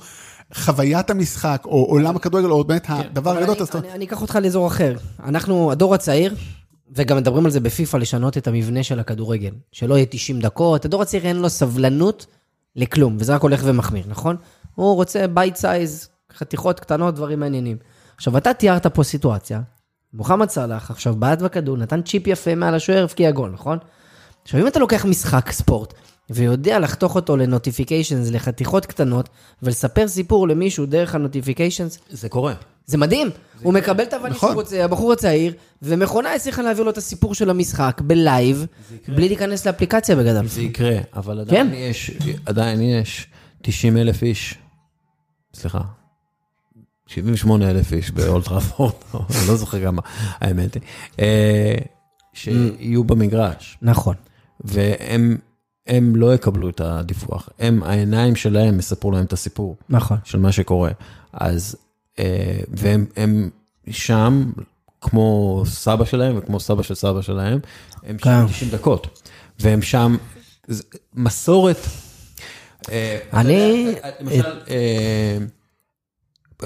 [0.53, 3.67] חוויית המשחק, או עולם הכדורגל, או באמת הדבר אבל הגדול.
[3.91, 4.95] אני אקח אותך לאזור אחר.
[5.23, 6.35] אנחנו, הדור הצעיר,
[6.95, 9.51] וגם מדברים על זה בפיפ"א, לשנות את המבנה של הכדורגל.
[9.71, 12.25] שלא יהיה 90 דקות, הדור הצעיר אין לו סבלנות
[12.75, 14.35] לכלום, וזה רק הולך ומחמיר, נכון?
[14.75, 17.77] הוא רוצה bite size, חתיכות קטנות, דברים מעניינים.
[18.17, 19.61] עכשיו, אתה תיארת פה סיטואציה,
[20.13, 23.77] מוחמד סאלח עכשיו בעט בכדור, נתן צ'יפ יפה מעל השוער, הבקיע גול, נכון?
[24.43, 25.93] עכשיו, אם אתה לוקח משחק ספורט,
[26.29, 29.29] ויודע לחתוך אותו ל notifications, לחתיכות קטנות,
[29.63, 32.53] ולספר סיפור למישהו דרך ה notifications, זה קורה.
[32.86, 33.29] זה מדהים,
[33.61, 34.49] הוא מקבל את ה value נכון.
[34.49, 38.65] שהוא רוצה, הבחור הצעיר, ומכונה הצליחה להעביר לו את הסיפור של המשחק בלייב,
[39.07, 40.47] בלי להיכנס לאפליקציה בגדול.
[40.47, 41.73] זה יקרה, אבל עדיין כן.
[41.73, 42.11] יש,
[42.45, 43.27] עדיין יש
[43.61, 44.55] 90 אלף איש,
[45.53, 45.82] סליחה,
[47.16, 50.01] 78 אלף איש באולטראפורד, אני לא זוכר כמה,
[50.39, 50.82] האמת היא,
[51.20, 51.76] אה,
[52.34, 54.16] שיהיו במגרש, נכון.
[54.62, 55.38] והם
[55.88, 60.18] הם לא יקבלו את הדיווח, הם, העיניים שלהם יספרו להם את הסיפור נכון.
[60.24, 60.91] של מה שקורה,
[61.34, 61.76] אז,
[62.20, 63.49] אה, והם הם
[63.89, 64.51] שם,
[65.01, 67.59] כמו סבא שלהם וכמו סבא של סבא שלהם,
[68.03, 68.47] הם שם כן.
[68.47, 70.18] 90 דקות, והם שם,
[71.16, 71.78] מסורת.
[72.91, 74.59] אה, אני- למשל,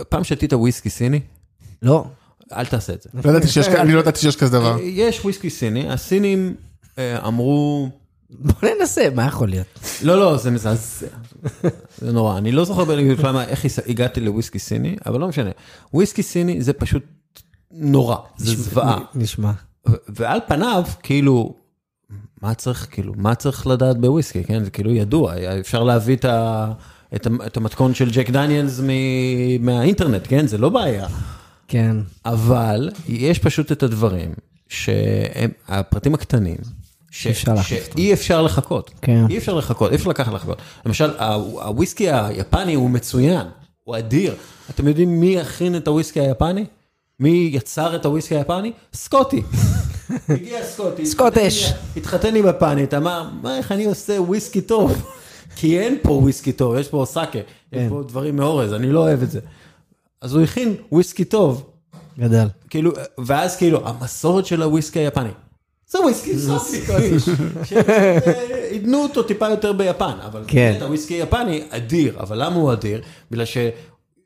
[0.09, 1.19] פעם שתית וויסקי סיני,
[1.81, 2.05] לא.
[2.53, 3.09] אל תעשה את זה.
[3.13, 3.37] לא
[3.81, 4.77] אני לא ידעתי שיש כזה דבר.
[4.77, 6.55] אה, יש וויסקי סיני, הסינים
[6.97, 7.89] אה, אמרו,
[8.29, 9.67] בוא ננסה, מה יכול להיות?
[10.03, 11.07] לא, לא, זה מזעזע.
[11.97, 12.37] זה נורא.
[12.37, 15.49] אני לא זוכר בדיוק למה, איך הגעתי לוויסקי סיני, אבל לא משנה.
[15.93, 17.03] וויסקי סיני זה פשוט
[17.71, 18.99] נורא, זה זוועה.
[19.15, 19.51] נשמע.
[20.07, 21.53] ועל פניו, כאילו,
[22.41, 24.63] מה צריך, כאילו, מה צריך לדעת בוויסקי, כן?
[24.63, 26.71] זה כאילו ידוע, אפשר להביא את, ה,
[27.15, 30.47] את, את המתכון של ג'ק דניאלס מ- מהאינטרנט, כן?
[30.47, 31.07] זה לא בעיה.
[31.67, 31.97] כן.
[32.25, 34.31] אבל יש פשוט את הדברים
[34.69, 36.57] שהם הפרטים הקטנים.
[37.11, 38.91] ש- להחליף שאי אפשר לחכות.
[39.01, 39.25] כן.
[39.29, 40.57] אי אפשר לחכות, אי אפשר לקחת לחכות.
[40.85, 43.47] למשל, הוויסקי היפני הוא מצוין,
[43.83, 44.35] הוא אדיר.
[44.69, 46.65] אתם יודעים מי הכין את הוויסקי היפני?
[47.19, 48.71] מי יצר את הוויסקי היפני?
[48.93, 49.41] סקוטי.
[50.29, 51.05] הגיע סקוטי.
[51.05, 51.71] סקוטש.
[51.97, 55.05] התחתן עם יפנית, אמר, מה, איך אני עושה וויסקי טוב?
[55.55, 57.39] כי אין פה וויסקי טוב, יש פה סאקה,
[57.71, 59.39] יש פה דברים מאורז, אני לא אוהב את זה.
[60.21, 61.69] אז הוא הכין וויסקי טוב,
[62.19, 62.47] גדל.
[62.69, 62.91] כאילו,
[63.25, 65.29] ואז כאילו, המסורת של הוויסקי היפני.
[65.87, 66.81] זה וויסקי סופי,
[67.67, 70.69] שעידנו אותו טיפה יותר ביפן, אבל כן.
[70.71, 73.01] באמת, הוויסקי היפני אדיר, אבל למה הוא אדיר?
[73.31, 73.45] בגלל.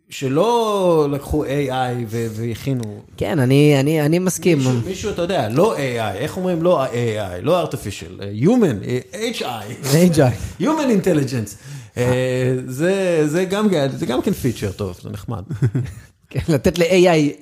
[0.10, 4.58] שלא לקחו AI והכינו, כן, אני, אני, אני מסכים.
[4.58, 9.00] מישהו, מישהו, אתה יודע, לא AI, איך אומרים לא AI, לא artificial, אה, human, אה,
[9.40, 10.32] HI, אייג'יי.
[10.62, 11.56] human intelligence.
[11.98, 15.44] אה, זה, זה, גם, זה גם כן פיצ'ר טוב, זה נחמד.
[16.30, 17.34] כן, לתת ל-AI,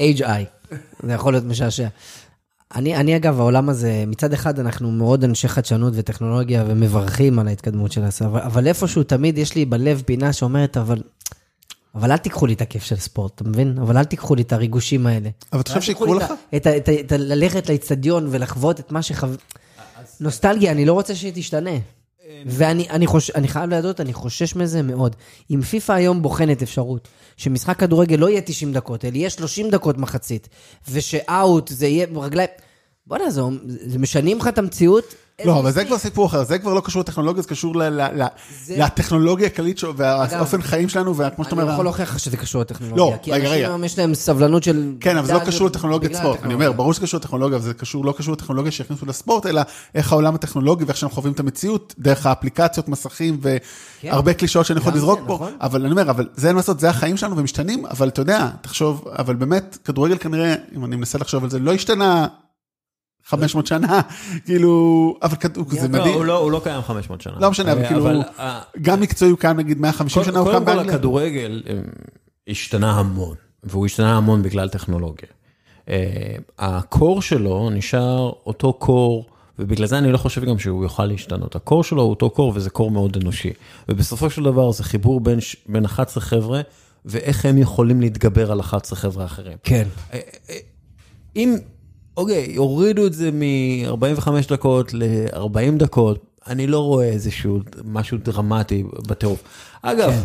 [0.00, 0.74] HI.
[1.02, 1.86] זה יכול להיות משעשע.
[2.74, 7.92] אני, אני אגב, העולם הזה, מצד אחד אנחנו מאוד אנשי חדשנות וטכנולוגיה ומברכים על ההתקדמות
[7.92, 11.02] של אבל, אבל איפשהו תמיד יש לי בלב פינה שאומרת, אבל,
[11.94, 13.78] אבל אל תיקחו לי את הכיף של ספורט, אתה מבין?
[13.78, 15.28] אבל אל תיקחו לי את הריגושים האלה.
[15.52, 16.32] אבל אתה חושב לי לך?
[16.56, 19.26] את ללכת לאיצטדיון ולחוות את מה שחו...
[20.20, 21.70] נוסטלגיה, אני לא רוצה שהיא תשתנה.
[22.46, 25.16] ואני אני חוש, אני חייב להודות, אני חושש מזה מאוד.
[25.50, 29.98] אם פיפ"א היום בוחנת אפשרות שמשחק כדורגל לא יהיה 90 דקות, אלא יהיה 30 דקות
[29.98, 30.48] מחצית,
[30.90, 32.48] ושאאוט זה יהיה ברגליים...
[33.06, 35.14] בוא'נה, זה, זה משנים לך את המציאות?
[35.44, 37.74] לא, אבל זה כבר סיפור אחר, זה כבר לא קשור לטכנולוגיה, זה קשור
[38.68, 43.04] לטכנולוגיה הכללית והאופן חיים שלנו, וכמו שאתה אני אומר, יכול להוכיח לך שזה קשור לטכנולוגיה.
[43.04, 43.66] לא, כי רגע, אנשים רגע.
[43.66, 44.92] היום יש להם סבלנות של...
[45.00, 46.42] כן, אבל זה לא קשור לטכנולוגיית בגלל ספורט.
[46.42, 46.54] אני.
[46.54, 47.72] אומר, ברור שזה קשור לטכנולוגיה, אבל זה
[48.04, 49.62] לא קשור לטכנולוגיה שהכניסו לספורט, אלא
[49.94, 53.40] איך העולם הטכנולוגי ואיך שאנחנו חווים את המציאות, דרך האפליקציות, מסכים
[54.04, 55.34] והרבה קלישאות שאני יכול לזרוק פה.
[55.34, 55.52] נכון.
[55.60, 58.48] אבל אני אומר, אבל זה אין מה לעשות, זה החיים שלנו ומשתנים, אבל אתה יודע,
[58.60, 62.26] תחשוב, אבל באמת, כדורגל כנראה, אם אני מנסה לחשוב על זה, לא השתנה
[63.24, 64.00] 500 שנה,
[64.44, 66.14] כאילו, אבל כדור- זה לא, מדהים.
[66.14, 67.32] הוא לא- הוא לא קיים 500 שנה.
[67.40, 68.06] לא משנה, אבל אה, כאילו,
[68.38, 70.94] אה, גם מקצועי הוא קיים נגיד 150 שנה, הוא קודם קם כל באנגליה.
[70.96, 71.78] הכדורגל אה,
[72.48, 75.28] השתנה המון, והוא השתנה המון בגלל טכנולוגיה.
[76.58, 79.26] הקור שלו נשאר אותו קור,
[79.58, 81.56] ובגלל זה אני לא חושב גם שהוא יוכל להשתנות.
[81.56, 83.50] הקור שלו הוא אותו קור וזה קור מאוד אנושי.
[83.88, 86.60] ובסופו של דבר זה חיבור בין, בין 11 חבר'ה,
[87.04, 89.56] ואיך הם יכולים להתגבר על 11 חבר'ה אחרים.
[89.62, 89.88] כן.
[91.36, 91.56] אם,
[92.16, 99.42] אוקיי, הורידו את זה מ-45 דקות ל-40 דקות, אני לא רואה איזשהו משהו דרמטי בטירוף.
[99.82, 100.24] אגב,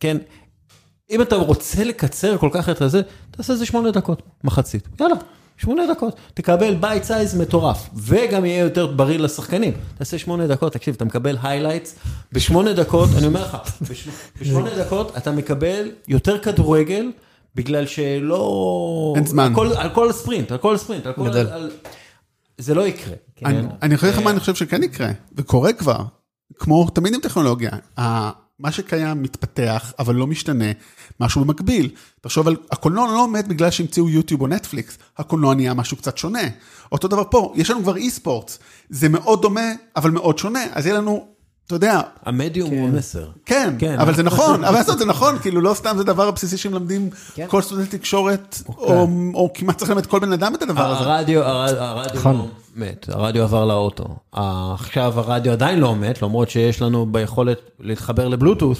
[0.00, 0.16] כן.
[1.10, 3.00] אם אתה רוצה לקצר כל כך את הזה,
[3.30, 4.88] תעשה את זה 8 דקות, מחצית.
[5.00, 5.14] יאללה,
[5.56, 9.72] שמונה דקות, תקבל bite size מטורף, וגם יהיה יותר בריא לשחקנים.
[9.98, 11.94] תעשה שמונה דקות, תקשיב, אתה מקבל highlights,
[12.32, 13.56] בשמונה דקות, אני אומר לך,
[13.90, 14.08] בש-
[14.40, 17.10] בשמונה דקות אתה מקבל יותר כדורגל,
[17.58, 19.12] בגלל שלא...
[19.16, 19.44] אין זמן.
[19.46, 21.28] על כל- על כל ספרינט, על כל ספרינט, על כל...
[21.28, 21.70] על-
[22.58, 23.14] זה לא יקרה.
[23.44, 23.68] אני- כן?
[23.82, 25.98] אני יכול להגיד לך מה אני חושב שכן יקרה, וקורה כבר,
[26.58, 27.70] כמו תמיד עם טכנולוגיה.
[28.58, 30.64] מה שקיים מתפתח, אבל לא משתנה,
[31.20, 31.90] משהו במקביל.
[32.20, 36.40] תחשוב על, הקולנוע לא עומד בגלל שהמציאו יוטיוב או נטפליקס, הקולנוע נהיה משהו קצת שונה.
[36.92, 38.56] אותו דבר פה, יש לנו כבר אי ספורט,
[38.90, 39.60] זה מאוד דומה,
[39.96, 41.26] אבל מאוד שונה, אז יהיה לנו,
[41.68, 43.26] אתה יודע, המדיום הוא המסר.
[43.46, 46.56] כן, כן, אבל זה אנחנו- נכון, אבל זה נכון, כאילו לא סתם זה דבר הבסיסי
[46.56, 47.46] שמלמדים כן.
[47.48, 51.10] כל סטודנט תקשורת, או או כמעט צריך ללמד כל בן אדם את הדבר הזה.
[51.10, 52.36] הרדיו, הר- הרדיו נכון.
[52.36, 52.46] לא
[52.76, 54.04] מת, הרדיו עבר לאוטו.
[54.32, 58.78] עכשיו הרדיו עדיין לא מת, למרות שיש לנו ביכולת להתחבר לבלוטות'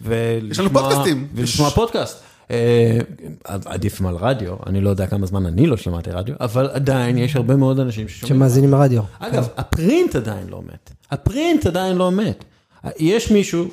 [0.00, 0.66] ולשמוע...
[0.68, 1.26] לנו פודקאסטים.
[1.34, 2.16] ולשמוע פודקאסט.
[2.52, 2.98] אה,
[3.44, 7.36] עדיף מעל רדיו, אני לא יודע כמה זמן אני לא שמעתי רדיו, אבל עדיין יש
[7.36, 8.38] הרבה מאוד אנשים ששומעים.
[8.38, 9.02] שמאזינים ברדיו.
[9.18, 10.90] אגב, הפרינט עדיין לא מת.
[11.10, 12.44] הפרינט עדיין לא מת.
[12.98, 13.68] יש מישהו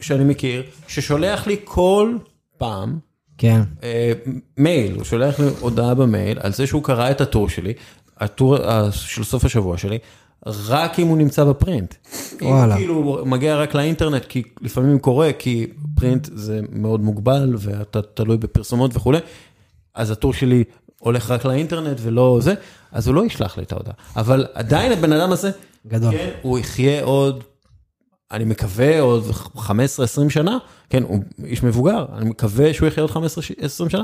[0.00, 2.16] שאני מכיר ששולח לי כל
[2.58, 2.98] פעם
[3.38, 3.60] כן.
[3.82, 4.12] אה,
[4.56, 7.72] מייל, הוא שולח לי הודעה במייל על זה שהוא קרא את הטור שלי,
[8.18, 9.98] הטור אה, של סוף השבוע שלי,
[10.46, 11.94] רק אם הוא נמצא בפרינט.
[12.42, 12.74] אם וואלה.
[12.74, 18.36] הוא כאילו מגיע רק לאינטרנט, כי לפעמים קורה, כי פרינט זה מאוד מוגבל ואתה תלוי
[18.36, 19.18] בפרסומות וכולי,
[19.94, 20.64] אז הטור שלי
[20.98, 22.54] הולך רק לאינטרנט ולא זה,
[22.92, 23.94] אז הוא לא ישלח לי את ההודעה.
[24.16, 25.50] אבל עדיין הבן אדם הזה,
[25.86, 26.10] גדול.
[26.10, 27.44] כן, הוא יחיה עוד,
[28.30, 29.24] אני מקווה עוד
[29.56, 29.68] 15-20
[30.28, 30.58] שנה,
[30.90, 33.14] כן, הוא איש מבוגר, אני מקווה שהוא יחיה עוד 15-20
[33.88, 34.02] שנה.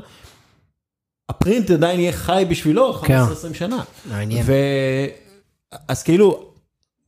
[1.28, 3.20] הפרינט עדיין יהיה חי בשבילו כן.
[3.52, 3.82] 15-20 שנה.
[4.10, 4.44] מעניין.
[4.46, 4.52] ו...
[5.88, 6.52] אז כאילו,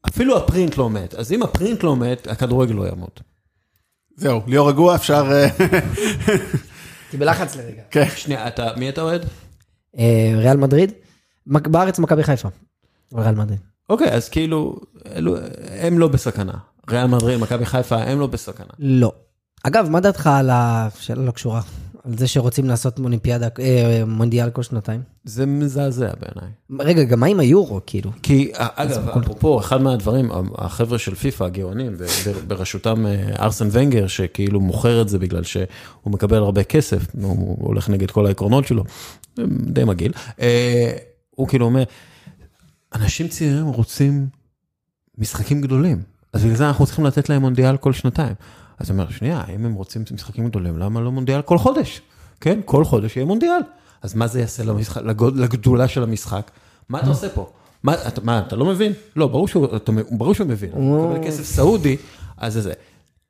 [0.08, 3.20] אפילו הפרינט לא מת, אז אם הפרינט לא מת, הכדורגל לא ימות.
[4.16, 5.32] זהו, ליאור רגוע, אפשר...
[5.32, 5.48] אה,
[7.04, 7.82] הייתי בלחץ לרגע.
[7.90, 8.08] כן.
[8.16, 9.26] שנייה, אתה, מי אתה אוהד?
[9.98, 10.92] אה, ריאל מדריד?
[11.46, 12.48] בארץ מכבי חיפה.
[13.14, 13.60] ריאל מדריד.
[13.90, 14.80] אוקיי, אז כאילו,
[15.14, 15.36] אלו,
[15.80, 16.54] הם לא בסכנה.
[16.90, 18.66] ריאל מדריד, מכבי חיפה, הם לא בסכנה.
[18.78, 19.12] לא.
[19.62, 20.88] אגב, מה דעתך על ה...
[20.98, 21.60] שאלה לא קשורה.
[22.04, 25.00] על זה שרוצים לעשות אולימפיאדה, אה, מונדיאל כל שנתיים?
[25.24, 26.52] זה מזעזע בעיניי.
[26.80, 28.10] רגע, גם מה עם היורו, כאילו?
[28.22, 31.96] כי אגב, אפרופו, אחד מהדברים, החבר'ה של פיפ"א, הגאונים,
[32.46, 35.66] בראשותם אה, ארסן ונגר, שכאילו מוכר את זה בגלל שהוא
[36.06, 38.84] מקבל הרבה כסף, הוא הולך נגד כל העקרונות שלו,
[39.48, 40.92] די מגעיל, אה,
[41.30, 41.82] הוא כאילו אומר,
[42.94, 44.26] אנשים צעירים רוצים
[45.18, 48.34] משחקים גדולים, אז בגלל זה אנחנו צריכים לתת להם מונדיאל כל שנתיים.
[48.80, 52.00] אז אני אומר, שנייה, אם הם רוצים משחקים גדולים, למה לא מונדיאל כל חודש?
[52.40, 53.60] כן, כל חודש יהיה מונדיאל.
[54.02, 56.50] אז מה זה יעשה למשחק, לגוד- לגדולה של המשחק?
[56.88, 57.50] מה אתה עושה פה?
[57.82, 58.92] מה, אתה, מה, אתה לא מבין?
[59.16, 61.96] לא, ברור שהוא, אתה, ברור שהוא מבין, הוא מקבל כסף סעודי,
[62.36, 62.72] אז זה זה.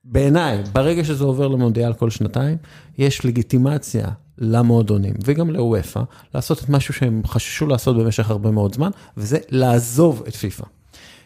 [0.05, 2.57] בעיניי, ברגע שזה עובר למונדיאל כל שנתיים,
[2.99, 4.07] יש לגיטימציה
[4.39, 6.01] למועדונים וגם לאוופא
[6.35, 10.65] לעשות את משהו שהם חששו לעשות במשך הרבה מאוד זמן, וזה לעזוב את פיפ"א.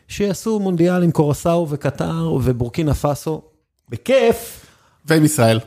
[0.08, 3.42] שיעשו מונדיאל עם קורסאו וקטר ובורקינה פאסו,
[3.88, 4.66] בכיף,
[5.06, 5.60] ועם ישראל.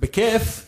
[0.00, 0.66] בכיף.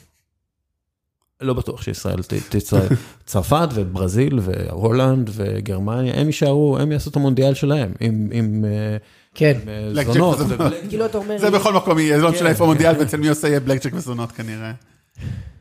[1.40, 2.92] לא בטוח שישראל ת- תצטרף.
[3.26, 8.96] צרפת וברזיל והולנד וגרמניה, הם יישארו, הם יעשו את המונדיאל שלהם, עם, עם, אה,
[9.34, 9.58] כן.
[9.62, 10.60] עם אה, בלק זונות ג'ק וזונות.
[10.72, 11.38] ובלק כאילו אתה אומר...
[11.38, 12.46] זה בכל מקום יהיה, זה לא משנה כן.
[12.46, 14.72] איפה מונדיאל ואצל מי עושה יהיה בלק ג'ק וזונות כנראה.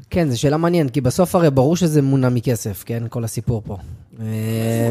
[0.10, 3.04] כן, זו שאלה מעניינת, כי בסוף הרי ברור שזה מונע מכסף, כן?
[3.10, 3.78] כל הסיפור פה.
[4.20, 4.90] אה,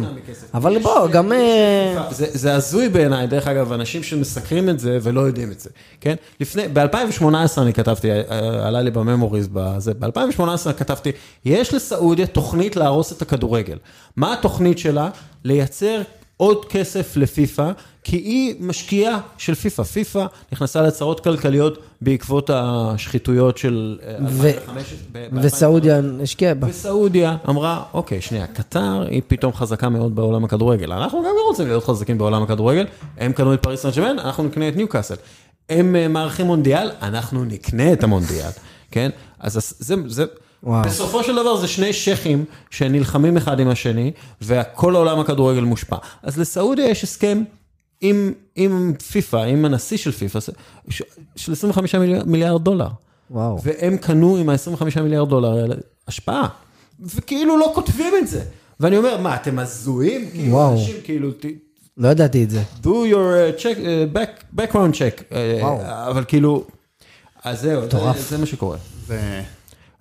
[0.54, 1.32] אבל בוא, גם...
[1.32, 5.70] אה, זה, זה הזוי בעיניי, דרך אגב, אנשים שמסקרים את זה ולא יודעים את זה,
[6.00, 6.14] כן?
[6.40, 8.22] לפני, ב-2018 אני כתבתי, אה,
[8.66, 11.12] עלה לי בממוריז בזה, ב-2018 כתבתי,
[11.44, 13.78] יש לסעודיה תוכנית להרוס את הכדורגל.
[14.16, 15.10] מה התוכנית שלה?
[15.44, 16.02] לייצר
[16.41, 17.72] עוד כסף לפיפ"א,
[18.05, 19.82] כי היא משקיעה של פיפ"א.
[19.82, 23.99] פיפ"א נכנסה לצרות כלכליות בעקבות השחיתויות של...
[24.07, 26.66] אה, ו- 2015, ב- ב- וסעודיה השקיעה בה.
[26.70, 30.93] וסעודיה אמרה, אוקיי, שנייה, קטר היא פתאום חזקה מאוד בעולם הכדורגל.
[30.93, 32.86] אנחנו גם לא רוצים להיות חזקים בעולם הכדורגל.
[33.18, 35.14] הם קנו את פריס סן ג'רמן, אנחנו נקנה את ניוקאסל.
[35.70, 38.51] הם אה, מארחים מונדיאל, אנחנו נקנה את המונדיאל,
[38.91, 39.11] כן?
[39.41, 40.24] אז זה, זה,
[40.62, 40.82] וואו.
[40.84, 45.96] בסופו של דבר זה שני שייחים שנלחמים אחד עם השני, וכל העולם הכדורגל מושפע.
[46.22, 47.42] אז לסעודיה יש הסכם
[48.00, 50.38] עם, עם פיפ"א, עם הנשיא של פיפ"א,
[51.36, 52.88] של 25 מיליארד, מיליארד דולר.
[53.30, 53.58] וואו.
[53.62, 55.74] והם קנו עם ה-25 מיליארד דולר האלה
[56.08, 56.48] השפעה,
[57.00, 58.42] וכאילו לא כותבים את זה.
[58.80, 60.30] ואני אומר, מה, אתם הזויים?
[60.30, 60.72] כאילו, וואו.
[60.72, 61.44] אנשים כאילו, ת-
[61.96, 62.62] לא ידעתי את זה.
[62.82, 63.12] do your
[63.58, 65.78] uh, check, uh, back, background check, uh, וואו.
[66.11, 66.64] אבל כאילו,
[67.44, 67.98] אז זהו, זה.
[68.28, 68.76] זה מה שקורה.
[69.06, 69.42] זה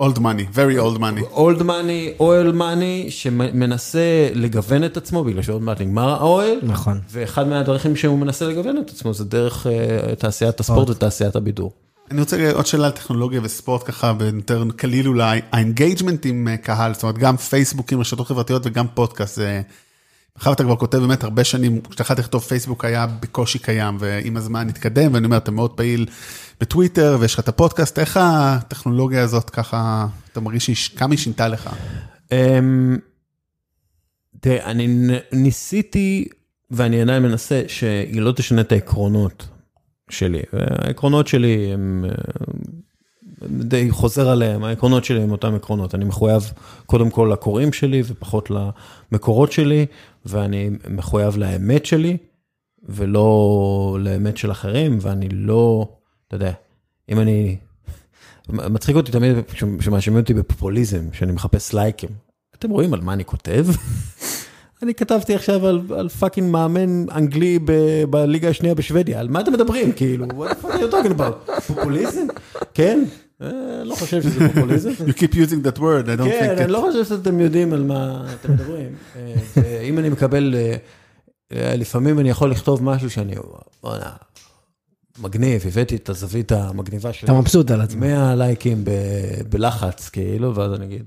[0.01, 1.31] old money, very old money.
[1.31, 6.99] old money, oil money, שמנסה לגוון את עצמו, בגלל שעוד מעט נגמר ה oil, נכון.
[7.11, 11.71] ואחד מהדרכים שהוא מנסה לגוון את עצמו זה דרך uh, תעשיית הספורט ותעשיית הבידור.
[12.11, 16.57] אני רוצה עוד שאלה על טכנולוגיה וספורט ככה, ביותר קליל אולי, ה engagement עם אה,
[16.57, 19.61] קהל, זאת אומרת גם פייסבוקים, רשתות חברתיות וגם פודקאסט, זה...
[20.37, 24.69] מאחר ואתה כבר כותב באמת הרבה שנים, כשהתחלתי לכתוב פייסבוק היה בקושי קיים, ועם הזמן
[24.69, 26.05] התקדם, ואני אומר, אתה מאוד פעיל
[26.61, 31.69] בטוויטר, ויש לך את הפודקאסט, איך הטכנולוגיה הזאת ככה, אתה מרגיש כמה היא שינתה לך?
[32.31, 32.97] אמ,
[34.39, 36.27] תראה, אני ניסיתי,
[36.71, 39.47] ואני עדיין מנסה, שהיא לא תשנה את העקרונות
[40.09, 40.41] שלי.
[40.53, 42.05] העקרונות שלי הם...
[43.47, 45.95] די חוזר עליהם, העקרונות שלי הם אותם עקרונות.
[45.95, 46.51] אני מחויב
[46.85, 48.51] קודם כל לקוראים שלי ופחות
[49.11, 49.85] למקורות שלי,
[50.25, 52.17] ואני מחויב לאמת שלי,
[52.89, 55.89] ולא לאמת של אחרים, ואני לא,
[56.27, 56.51] אתה יודע,
[57.09, 57.57] אם אני...
[58.49, 59.35] מצחיק אותי תמיד
[59.81, 62.09] שמאשימים אותי בפופוליזם, שאני מחפש לייקים.
[62.55, 63.65] אתם רואים על מה אני כותב?
[64.83, 67.71] אני כתבתי עכשיו על, על fucking מאמן אנגלי ב,
[68.09, 69.91] בליגה השנייה בשוודיה, על מה אתם מדברים?
[69.91, 71.61] כאילו, what the fuck are you talking about?
[71.67, 72.27] פופוליזם?
[72.73, 73.03] כן?
[73.41, 74.89] אה, לא חושב שזה פופוליזם.
[74.89, 76.67] You keep using that word, I don't כן, think אני it.
[76.67, 78.95] לא חושב שאתם יודעים על מה אתם מדברים.
[79.15, 80.55] אה, ואם אני מקבל,
[81.51, 83.35] אה, לפעמים אני יכול לכתוב משהו שאני,
[83.83, 84.11] בוא'נה,
[85.19, 87.25] מגניב, הבאתי את הזווית המגניבה שלי.
[87.25, 87.99] אתה מבסוט על עצמך.
[87.99, 88.83] 100 לייקים
[89.49, 91.03] בלחץ, כאילו, ואז אני אגיד,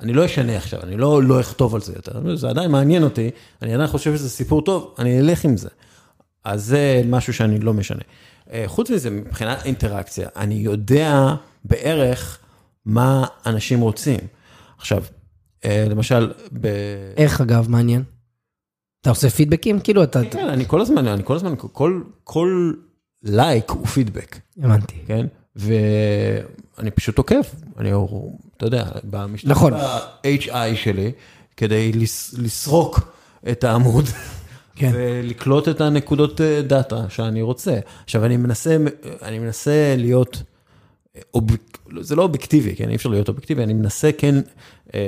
[0.00, 3.30] אני לא אשנה עכשיו, אני לא, לא אכתוב על זה יותר, זה עדיין מעניין אותי,
[3.62, 5.68] אני עדיין חושב שזה סיפור טוב, אני אלך עם זה.
[6.44, 8.02] אז זה משהו שאני לא משנה.
[8.66, 11.34] חוץ מזה, מבחינת אינטראקציה, אני יודע
[11.64, 12.38] בערך
[12.86, 14.18] מה אנשים רוצים.
[14.78, 15.04] עכשיו,
[15.64, 16.66] אה, למשל, ב...
[17.16, 18.02] איך אגב, מעניין?
[19.00, 19.80] אתה עושה פידבקים?
[19.80, 20.20] כאילו אתה...
[20.30, 22.72] כן, אני כל הזמן, אני כל הזמן, כל, כל
[23.22, 24.38] לייק הוא פידבק.
[24.62, 24.94] הבנתי.
[25.06, 25.26] כן?
[25.56, 27.40] ואני פשוט עוקב,
[27.78, 27.90] אני,
[28.56, 29.72] אתה יודע, במשתמש נכון.
[29.72, 31.12] ב-HI שלי,
[31.56, 33.00] כדי לס- לסרוק
[33.50, 34.04] את העמוד,
[34.76, 34.90] כן.
[34.94, 37.78] ולקלוט את הנקודות אה, דאטה שאני רוצה.
[38.04, 38.76] עכשיו, אני מנסה,
[39.22, 40.42] אני מנסה להיות,
[42.00, 42.88] זה לא אובייקטיבי, כן?
[42.90, 44.34] אי אפשר להיות אובייקטיבי, אני מנסה כן
[44.94, 45.00] אה,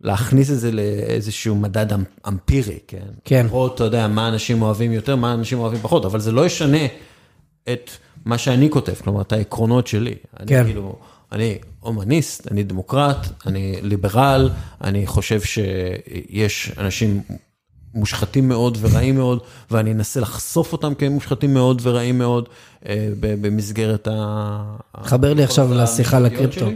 [0.00, 3.06] להכניס את זה לאיזשהו מדד אמ- אמפירי, כן?
[3.24, 3.46] כן.
[3.46, 6.86] לראות, אתה יודע, מה אנשים אוהבים יותר, מה אנשים אוהבים פחות, אבל זה לא ישנה
[7.72, 7.90] את
[8.24, 10.14] מה שאני כותב, כלומר, את העקרונות שלי.
[10.40, 10.64] אני כן.
[10.64, 10.98] כאילו,
[11.32, 14.50] אני הומניסט, אני דמוקרט, אני ליברל,
[14.84, 17.22] אני חושב שיש אנשים
[17.98, 22.48] מושחתים מאוד ורעים מאוד, ואני אנסה לחשוף אותם כמושחתים מאוד ורעים מאוד
[22.88, 24.76] אה, במסגרת ה...
[25.02, 26.66] חבר לי עכשיו לשיחה לקריפטו.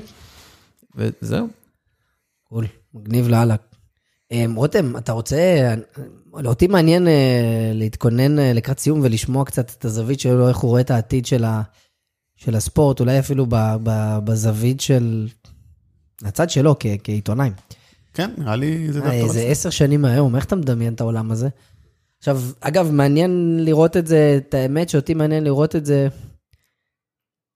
[0.97, 1.47] וזהו.
[2.49, 3.57] קול, מגניב לאללה.
[4.33, 5.75] אמ, רותם, אתה רוצה,
[6.45, 10.81] אותי מעניין אה, להתכונן אה, לקראת סיום ולשמוע קצת את הזווית שלו, איך הוא רואה
[10.81, 11.63] את העתיד של, ה,
[12.37, 15.29] של הספורט, אולי אפילו ב, ב, בזווית של,
[16.25, 17.51] הצד שלו כ, כעיתונאי.
[18.15, 19.51] כן, נראה לי זה דווקא איזה בסדר.
[19.51, 21.49] עשר שנים מהיום, איך אתה מדמיין את העולם הזה?
[22.19, 26.09] עכשיו, אגב, מעניין לראות את זה, את האמת שאותי מעניין לראות את זה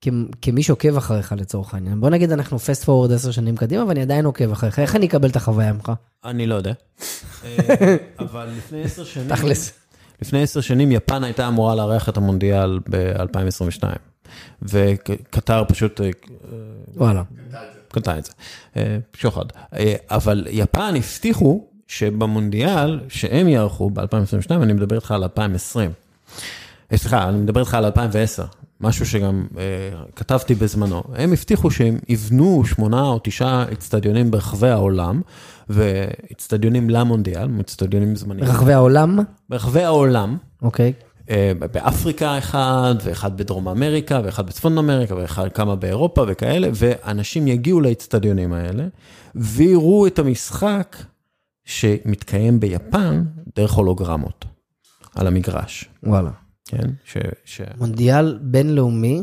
[0.01, 0.09] כ-
[0.43, 2.01] כמי שעוקב אחריך לצורך העניין.
[2.01, 5.29] בוא נגיד אנחנו פסט פורוורד עשר שנים קדימה, ואני עדיין עוקב אחריך, איך אני אקבל
[5.29, 5.93] את החוויה ממך?
[6.25, 6.73] אני לא יודע.
[7.45, 9.29] אה, אבל לפני עשר שנים...
[9.29, 9.73] תכלס.
[10.23, 13.83] לפני עשר שנים יפן הייתה אמורה לארח את המונדיאל ב-2022.
[14.63, 16.11] וקטר פשוט אה,
[16.97, 17.23] וואלה.
[17.97, 18.33] קנתה את זה,
[18.77, 19.45] אה, שוחד.
[19.75, 25.91] אה, אבל יפן הבטיחו שבמונדיאל שהם יערכו ב-2022, אני מדבר איתך על 2020.
[26.93, 28.45] אה, סליחה, אני מדבר איתך על 2010,
[28.81, 29.63] משהו שגם אה,
[30.17, 31.03] כתבתי בזמנו.
[31.15, 35.21] הם הבטיחו שהם יבנו שמונה או תשעה אצטדיונים ברחבי העולם,
[35.69, 38.47] ואצטדיונים למונדיאל, אצטדיונים זמניים.
[38.47, 39.19] ברחבי העולם,
[39.49, 40.87] ברחבי העולם, אוקיי.
[40.87, 41.06] אה,
[41.59, 48.53] באפריקה אחד, ואחד בדרום אמריקה, ואחד בצפון אמריקה, ואחד כמה באירופה וכאלה, ואנשים יגיעו לאצטדיונים
[48.53, 48.87] האלה,
[49.35, 50.97] ויראו את המשחק
[51.65, 53.25] שמתקיים ביפן
[53.57, 54.45] דרך הולוגרמות
[55.15, 56.31] על המגרש, וואלה.
[56.65, 56.91] כן?
[57.05, 57.17] ש...
[57.45, 57.61] ש...
[57.79, 59.23] מונדיאל בינלאומי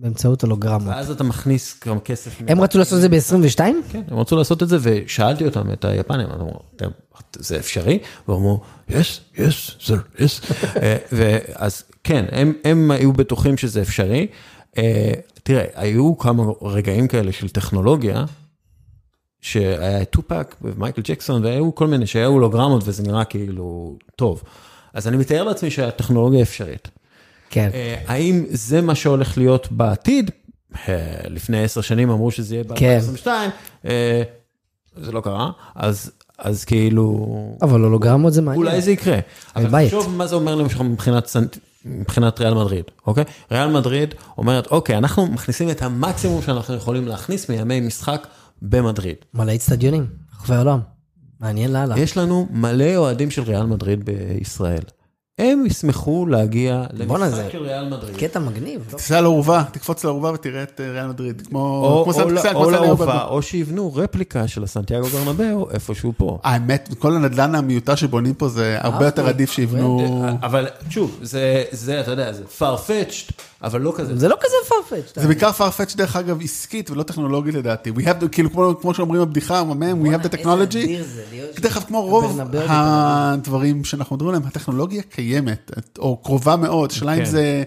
[0.00, 0.88] באמצעות הולוגרמות.
[0.88, 2.40] ואז אתה מכניס כמה כסף.
[2.48, 3.60] הם רצו לעשות את זה ב-22?
[3.92, 6.90] כן, הם רצו לעשות את זה, ושאלתי אותם, את היפנים, אמרו, "אתם-
[7.36, 7.98] זה אפשרי?
[8.28, 8.92] והם אמרו, yes,
[9.36, 9.40] yes,
[9.86, 10.52] sir, yes.
[10.82, 14.26] אה, ואז כן, הם, הם היו בטוחים שזה אפשרי.
[14.78, 18.24] אה, תראה, היו כמה רגעים כאלה של טכנולוגיה,
[19.40, 24.42] שהיה טופק ומייקל ג'קסון, והיו כל מיני, שהיו הולוגרמות וזה נראה כאילו טוב.
[24.94, 26.88] אז אני מתאר לעצמי שהטכנולוגיה אפשרית.
[27.50, 27.70] כן.
[27.74, 30.30] אה, האם זה מה שהולך להיות בעתיד?
[30.88, 30.94] אה,
[31.30, 32.98] לפני עשר שנים אמרו שזה יהיה כן.
[33.00, 33.28] ב-2022,
[33.84, 34.22] אה,
[34.96, 37.26] זה לא קרה, אז, אז כאילו,
[37.62, 38.66] אבל הולוגרמות זה מעניין.
[38.66, 39.18] אולי זה יקרה.
[39.56, 39.84] אבל.
[39.84, 41.36] תחשוב מה זה אומר למשל מבחינת,
[41.84, 43.24] מבחינת ריאל מדריד, אוקיי?
[43.52, 48.26] ריאל מדריד אומרת, אוקיי, אנחנו מכניסים את המקסימום שאנחנו יכולים להכניס מימי משחק
[48.62, 49.16] במדריד.
[49.34, 50.80] מלא אצטדיונים, ברחבי העולם.
[51.40, 51.98] מעניין לאללה.
[51.98, 54.82] יש לנו מלא אוהדים של ריאל מדריד בישראל.
[55.38, 58.16] הם ישמחו להגיע למשחק של ריאל מדריד.
[58.16, 58.96] קטע מגניב, לא?
[58.98, 62.12] תיסע לאורווה, תקפוץ לאורווה ותראה את אה, ריאל מדריד, כמו או, כמו
[63.28, 66.38] או, שיבנו רפליקה של הסנטיאגו ברנבאו איפשהו פה.
[66.42, 70.24] האמת, כל הנדל"ן המיותר שבונים פה זה הרבה יותר עדיף שיבנו...
[70.42, 73.32] אבל שוב, זה, זה, אתה יודע, זה farfetched,
[73.62, 74.18] אבל לא כזה.
[74.18, 75.20] זה לא כזה farfetch.
[75.20, 77.90] זה בעיקר farfetch דרך אגב עסקית ולא טכנולוגית לדעתי.
[77.90, 80.88] We have, the- כאילו כמו, כמו שאומרים בבדיחה, man, we have the technology.
[81.60, 87.18] דרך אגב, כמו רוב הדברים שאנחנו מדברים עליהם, הטכנולוגיה קיימת, או קרובה מאוד, השאלה אם
[87.18, 87.24] כן.
[87.24, 87.62] זה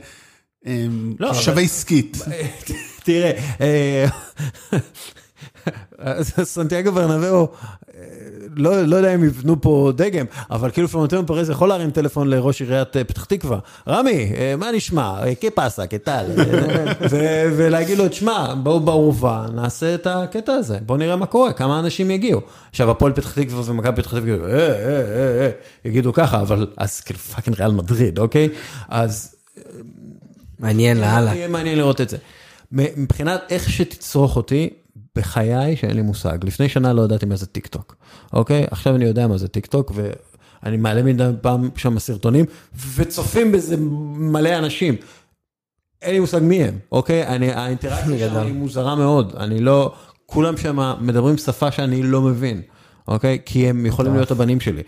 [0.65, 2.17] אמ, לא, שווה עסקית.
[3.05, 3.31] תראה,
[3.61, 4.05] אה,
[6.43, 7.47] סנטיאגו ברנבאו,
[8.55, 12.61] לא, לא יודע אם יבנו פה דגם, אבל כאילו פלורנטינו פרז יכול להרים טלפון לראש
[12.61, 15.23] עיריית אה, פתח תקווה, רמי, אה, מה נשמע?
[15.23, 16.25] אה, כפסה, כטל,
[17.57, 22.11] ולהגיד לו, תשמע, בואו בעורבה, נעשה את הקטע הזה, בואו נראה מה קורה, כמה אנשים
[22.11, 22.41] יגיעו.
[22.69, 25.49] עכשיו, הפועל פתח תקווה ומכבי פתח תקווה, אה, אה, אה, אה,
[25.85, 28.49] יגידו ככה, אבל אז כאילו פאקינג ריאל מדריד, אוקיי?
[28.89, 29.35] אז
[30.59, 31.35] מעניין לאללה.
[31.35, 32.17] יהיה מעניין לראות את זה.
[32.71, 34.69] מבחינת איך שתצרוך אותי,
[35.17, 36.37] בחיי שאין לי מושג.
[36.43, 37.95] לפני שנה לא ידעתי מה זה טיק טוק,
[38.33, 38.65] אוקיי?
[38.71, 42.45] עכשיו אני יודע מה זה טיק טוק, ואני מעלה מדי פעם שם סרטונים,
[42.95, 43.75] וצופים בזה
[44.17, 44.95] מלא אנשים.
[46.01, 47.27] אין לי מושג מי הם, אוקיי?
[47.27, 48.43] אני, האינטראקציה שם גדול.
[48.45, 49.35] היא מוזרה מאוד.
[49.37, 49.93] אני לא,
[50.25, 52.61] כולם שם מדברים שפה שאני לא מבין,
[53.07, 53.39] אוקיי?
[53.45, 54.81] כי הם יכולים להיות הבנים שלי,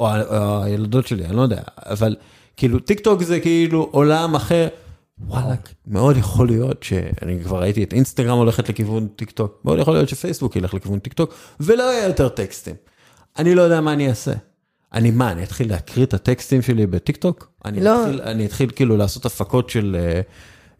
[0.00, 1.60] או, ה- או הילדות שלי, אני לא יודע.
[1.76, 2.16] אבל
[2.56, 4.68] כאילו, טיק טוק זה כאילו עולם אחר.
[5.26, 9.94] וואלה, מאוד יכול להיות שאני כבר ראיתי את אינסטגרם הולכת לכיוון טיק טוק, מאוד יכול
[9.94, 12.74] להיות שפייסבוק ילך לכיוון טיק טוק, ולא יהיה יותר טקסטים.
[13.38, 14.32] אני לא יודע מה אני אעשה.
[14.92, 17.50] אני מה, אני אתחיל להקריא את הטקסטים שלי בטיק טוק?
[17.64, 18.02] אני, לא.
[18.02, 20.20] אתחיל, אני אתחיל כאילו לעשות הפקות של אה,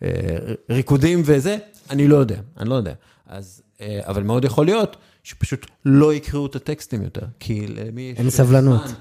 [0.03, 1.57] אה, ריקודים וזה?
[1.91, 2.93] אני לא יודע, אני לא יודע.
[3.27, 8.19] אז, אה, אבל מאוד יכול להיות שפשוט לא יקראו את הטקסטים יותר, כי למי יש...
[8.19, 8.87] אין סבלנות.
[8.87, 8.95] זמן?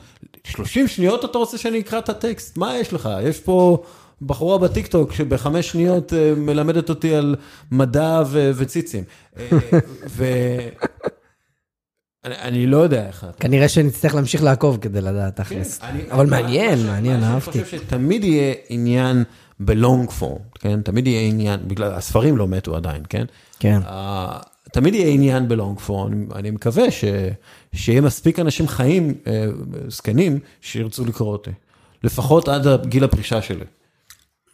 [0.44, 2.58] 30 שניות אתה רוצה שאני אקרא את הטקסט?
[2.58, 3.10] מה יש לך?
[3.24, 3.84] יש פה
[4.22, 7.36] בחורה בטיקטוק שבחמש שניות אה, מלמדת אותי על
[7.72, 9.04] מדע ו- וציצים.
[9.38, 9.44] אה,
[10.10, 10.26] ו...
[12.26, 13.34] אני, אני לא יודע איך אתה...
[13.40, 15.80] כנראה שנצטרך להמשיך לעקוב כדי לדעת תכלס.
[15.84, 17.52] אני- אבל מה- מעניין, מעניין, אהבתי.
[17.52, 19.24] שאני חושב שתמיד יהיה עניין
[19.60, 20.82] בלונג פורם, כן?
[20.82, 23.26] תמיד יהיה עניין, בגלל, הספרים לא מתו עדיין, כן?
[23.60, 23.80] כן.
[23.88, 24.40] אה,
[24.74, 27.04] תמיד יהיה עניין בלונג פורם, אני, אני מקווה ש,
[27.76, 29.46] שיהיה מספיק אנשים חיים, אה,
[29.88, 31.52] זקנים, שירצו לקרוא אותי.
[32.04, 33.66] לפחות עד גיל הפרישה שלי.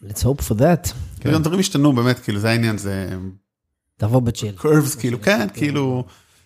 [0.08, 0.92] Let's hope for that.
[1.20, 1.32] כן.
[1.32, 3.08] גם דברים השתנו באמת, כאילו זה העניין, זה
[3.96, 4.54] תבוא בצ'יל.
[4.58, 6.04] curves, כאילו, כן, כאילו,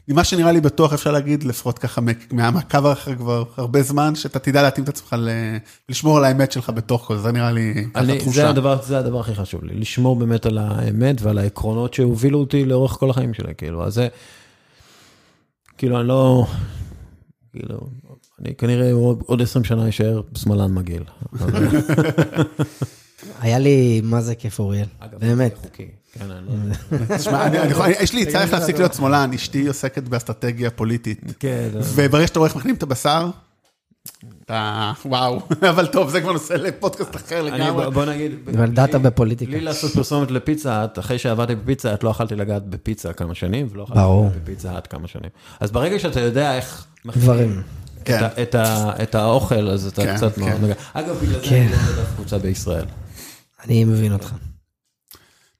[0.09, 2.00] ממה שנראה לי בטוח אפשר להגיד, לפחות ככה
[2.32, 5.16] מהמעקב אחרי כבר הרבה זמן, שאתה תדע להתאים את עצמך,
[5.88, 8.40] לשמור על האמת שלך בתוך כל זה, זה נראה לי ככה אני, תחושה.
[8.40, 12.64] זה, הדבר, זה הדבר הכי חשוב לי, לשמור באמת על האמת ועל העקרונות שהובילו אותי
[12.64, 14.09] לאורך כל החיים שלי, כאילו, אז זה,
[15.78, 16.46] כאילו, אני לא,
[17.52, 17.88] כאילו,
[18.40, 21.02] אני כנראה עוד, עוד 20 שנה אשאר שמאלן מגעיל.
[23.41, 24.87] היה לי מה זה כיף אוריאל.
[25.19, 25.66] באמת.
[25.73, 26.75] כן, לא.
[27.16, 27.47] תשמע,
[28.01, 31.21] יש לי עצה איך להפסיק להיות שמאלן, אשתי עוסקת באסטרטגיה פוליטית.
[31.41, 33.31] כן, וברגע שאתה רואה איך מכינים את הבשר,
[34.45, 35.41] אתה, וואו,
[35.71, 37.91] אבל טוב, זה כבר נושא לפודקאסט אחר אני, לגמרי.
[37.91, 39.51] בוא- נגיד, אבל דאטה בפוליטיקה.
[39.53, 43.83] בלי לעשות פרסומת לפיצה, אחרי שעבדתי בפיצה, האט, לא יכלתי לגעת בפיצה כמה שנים, ולא
[43.83, 44.27] יכלתי ברור.
[44.27, 45.31] לגעת בפיצה האט כמה שנים.
[45.61, 46.87] אז ברגע שאתה יודע איך...
[47.07, 47.62] דברים.
[47.99, 48.25] את, כן.
[48.43, 48.55] את,
[49.03, 50.41] את האוכל, אז אתה כן, קצת כן.
[50.41, 50.71] מאוד.
[50.95, 51.57] אגב, בגלל זה.
[51.57, 52.85] אני לא יודע קבוצה בישראל.
[53.64, 54.32] אני מבין אותך.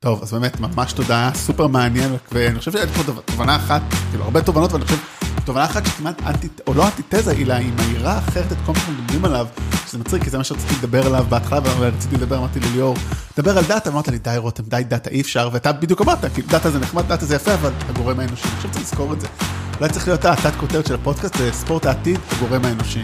[0.01, 4.42] טוב, אז באמת, ממש תודה, סופר מעניין, ואני חושב שהייתה פה תובנה אחת, כאילו, הרבה
[4.42, 4.96] תובנות, ואני חושב,
[5.44, 9.03] תובנה אחת שכמעט אנטי, או לא אנטיתזה, אלא היא מהירה אחרת את כל מה שאנחנו
[9.03, 9.46] מדברים עליו,
[9.86, 12.96] שזה מצחיק, כי זה מה שרציתי לדבר עליו בהתחלה, ורציתי לדבר, אמרתי לליאור,
[13.36, 16.49] דבר על דאטה, ואמרת לי, די רותם, די דאטה, אי אפשר, ואתה בדיוק אמרת, כאילו,
[16.49, 19.26] דאטה זה נחמד, דאטה זה יפה, אבל הגורם האנושי, אני חושב שצריך לזכור את זה.
[19.80, 23.03] אולי צריך להיות התת כותרת של הפודקאסט, זה ספורט העתיד, הגורם האנושי.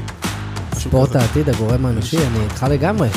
[0.74, 1.16] ספורט.
[1.16, 3.08] העתיד, הגורם האנושי, אני איתך לגמרי.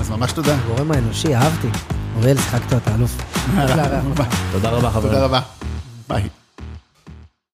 [0.00, 0.56] אז ממש תודה.
[0.64, 1.68] הגורם האנושי, אהבתי.
[2.16, 3.16] אוריאל, שיחקת אותה אלוף.
[4.52, 5.12] תודה רבה, חברים.
[5.12, 5.40] תודה רבה.
[6.08, 6.28] ביי.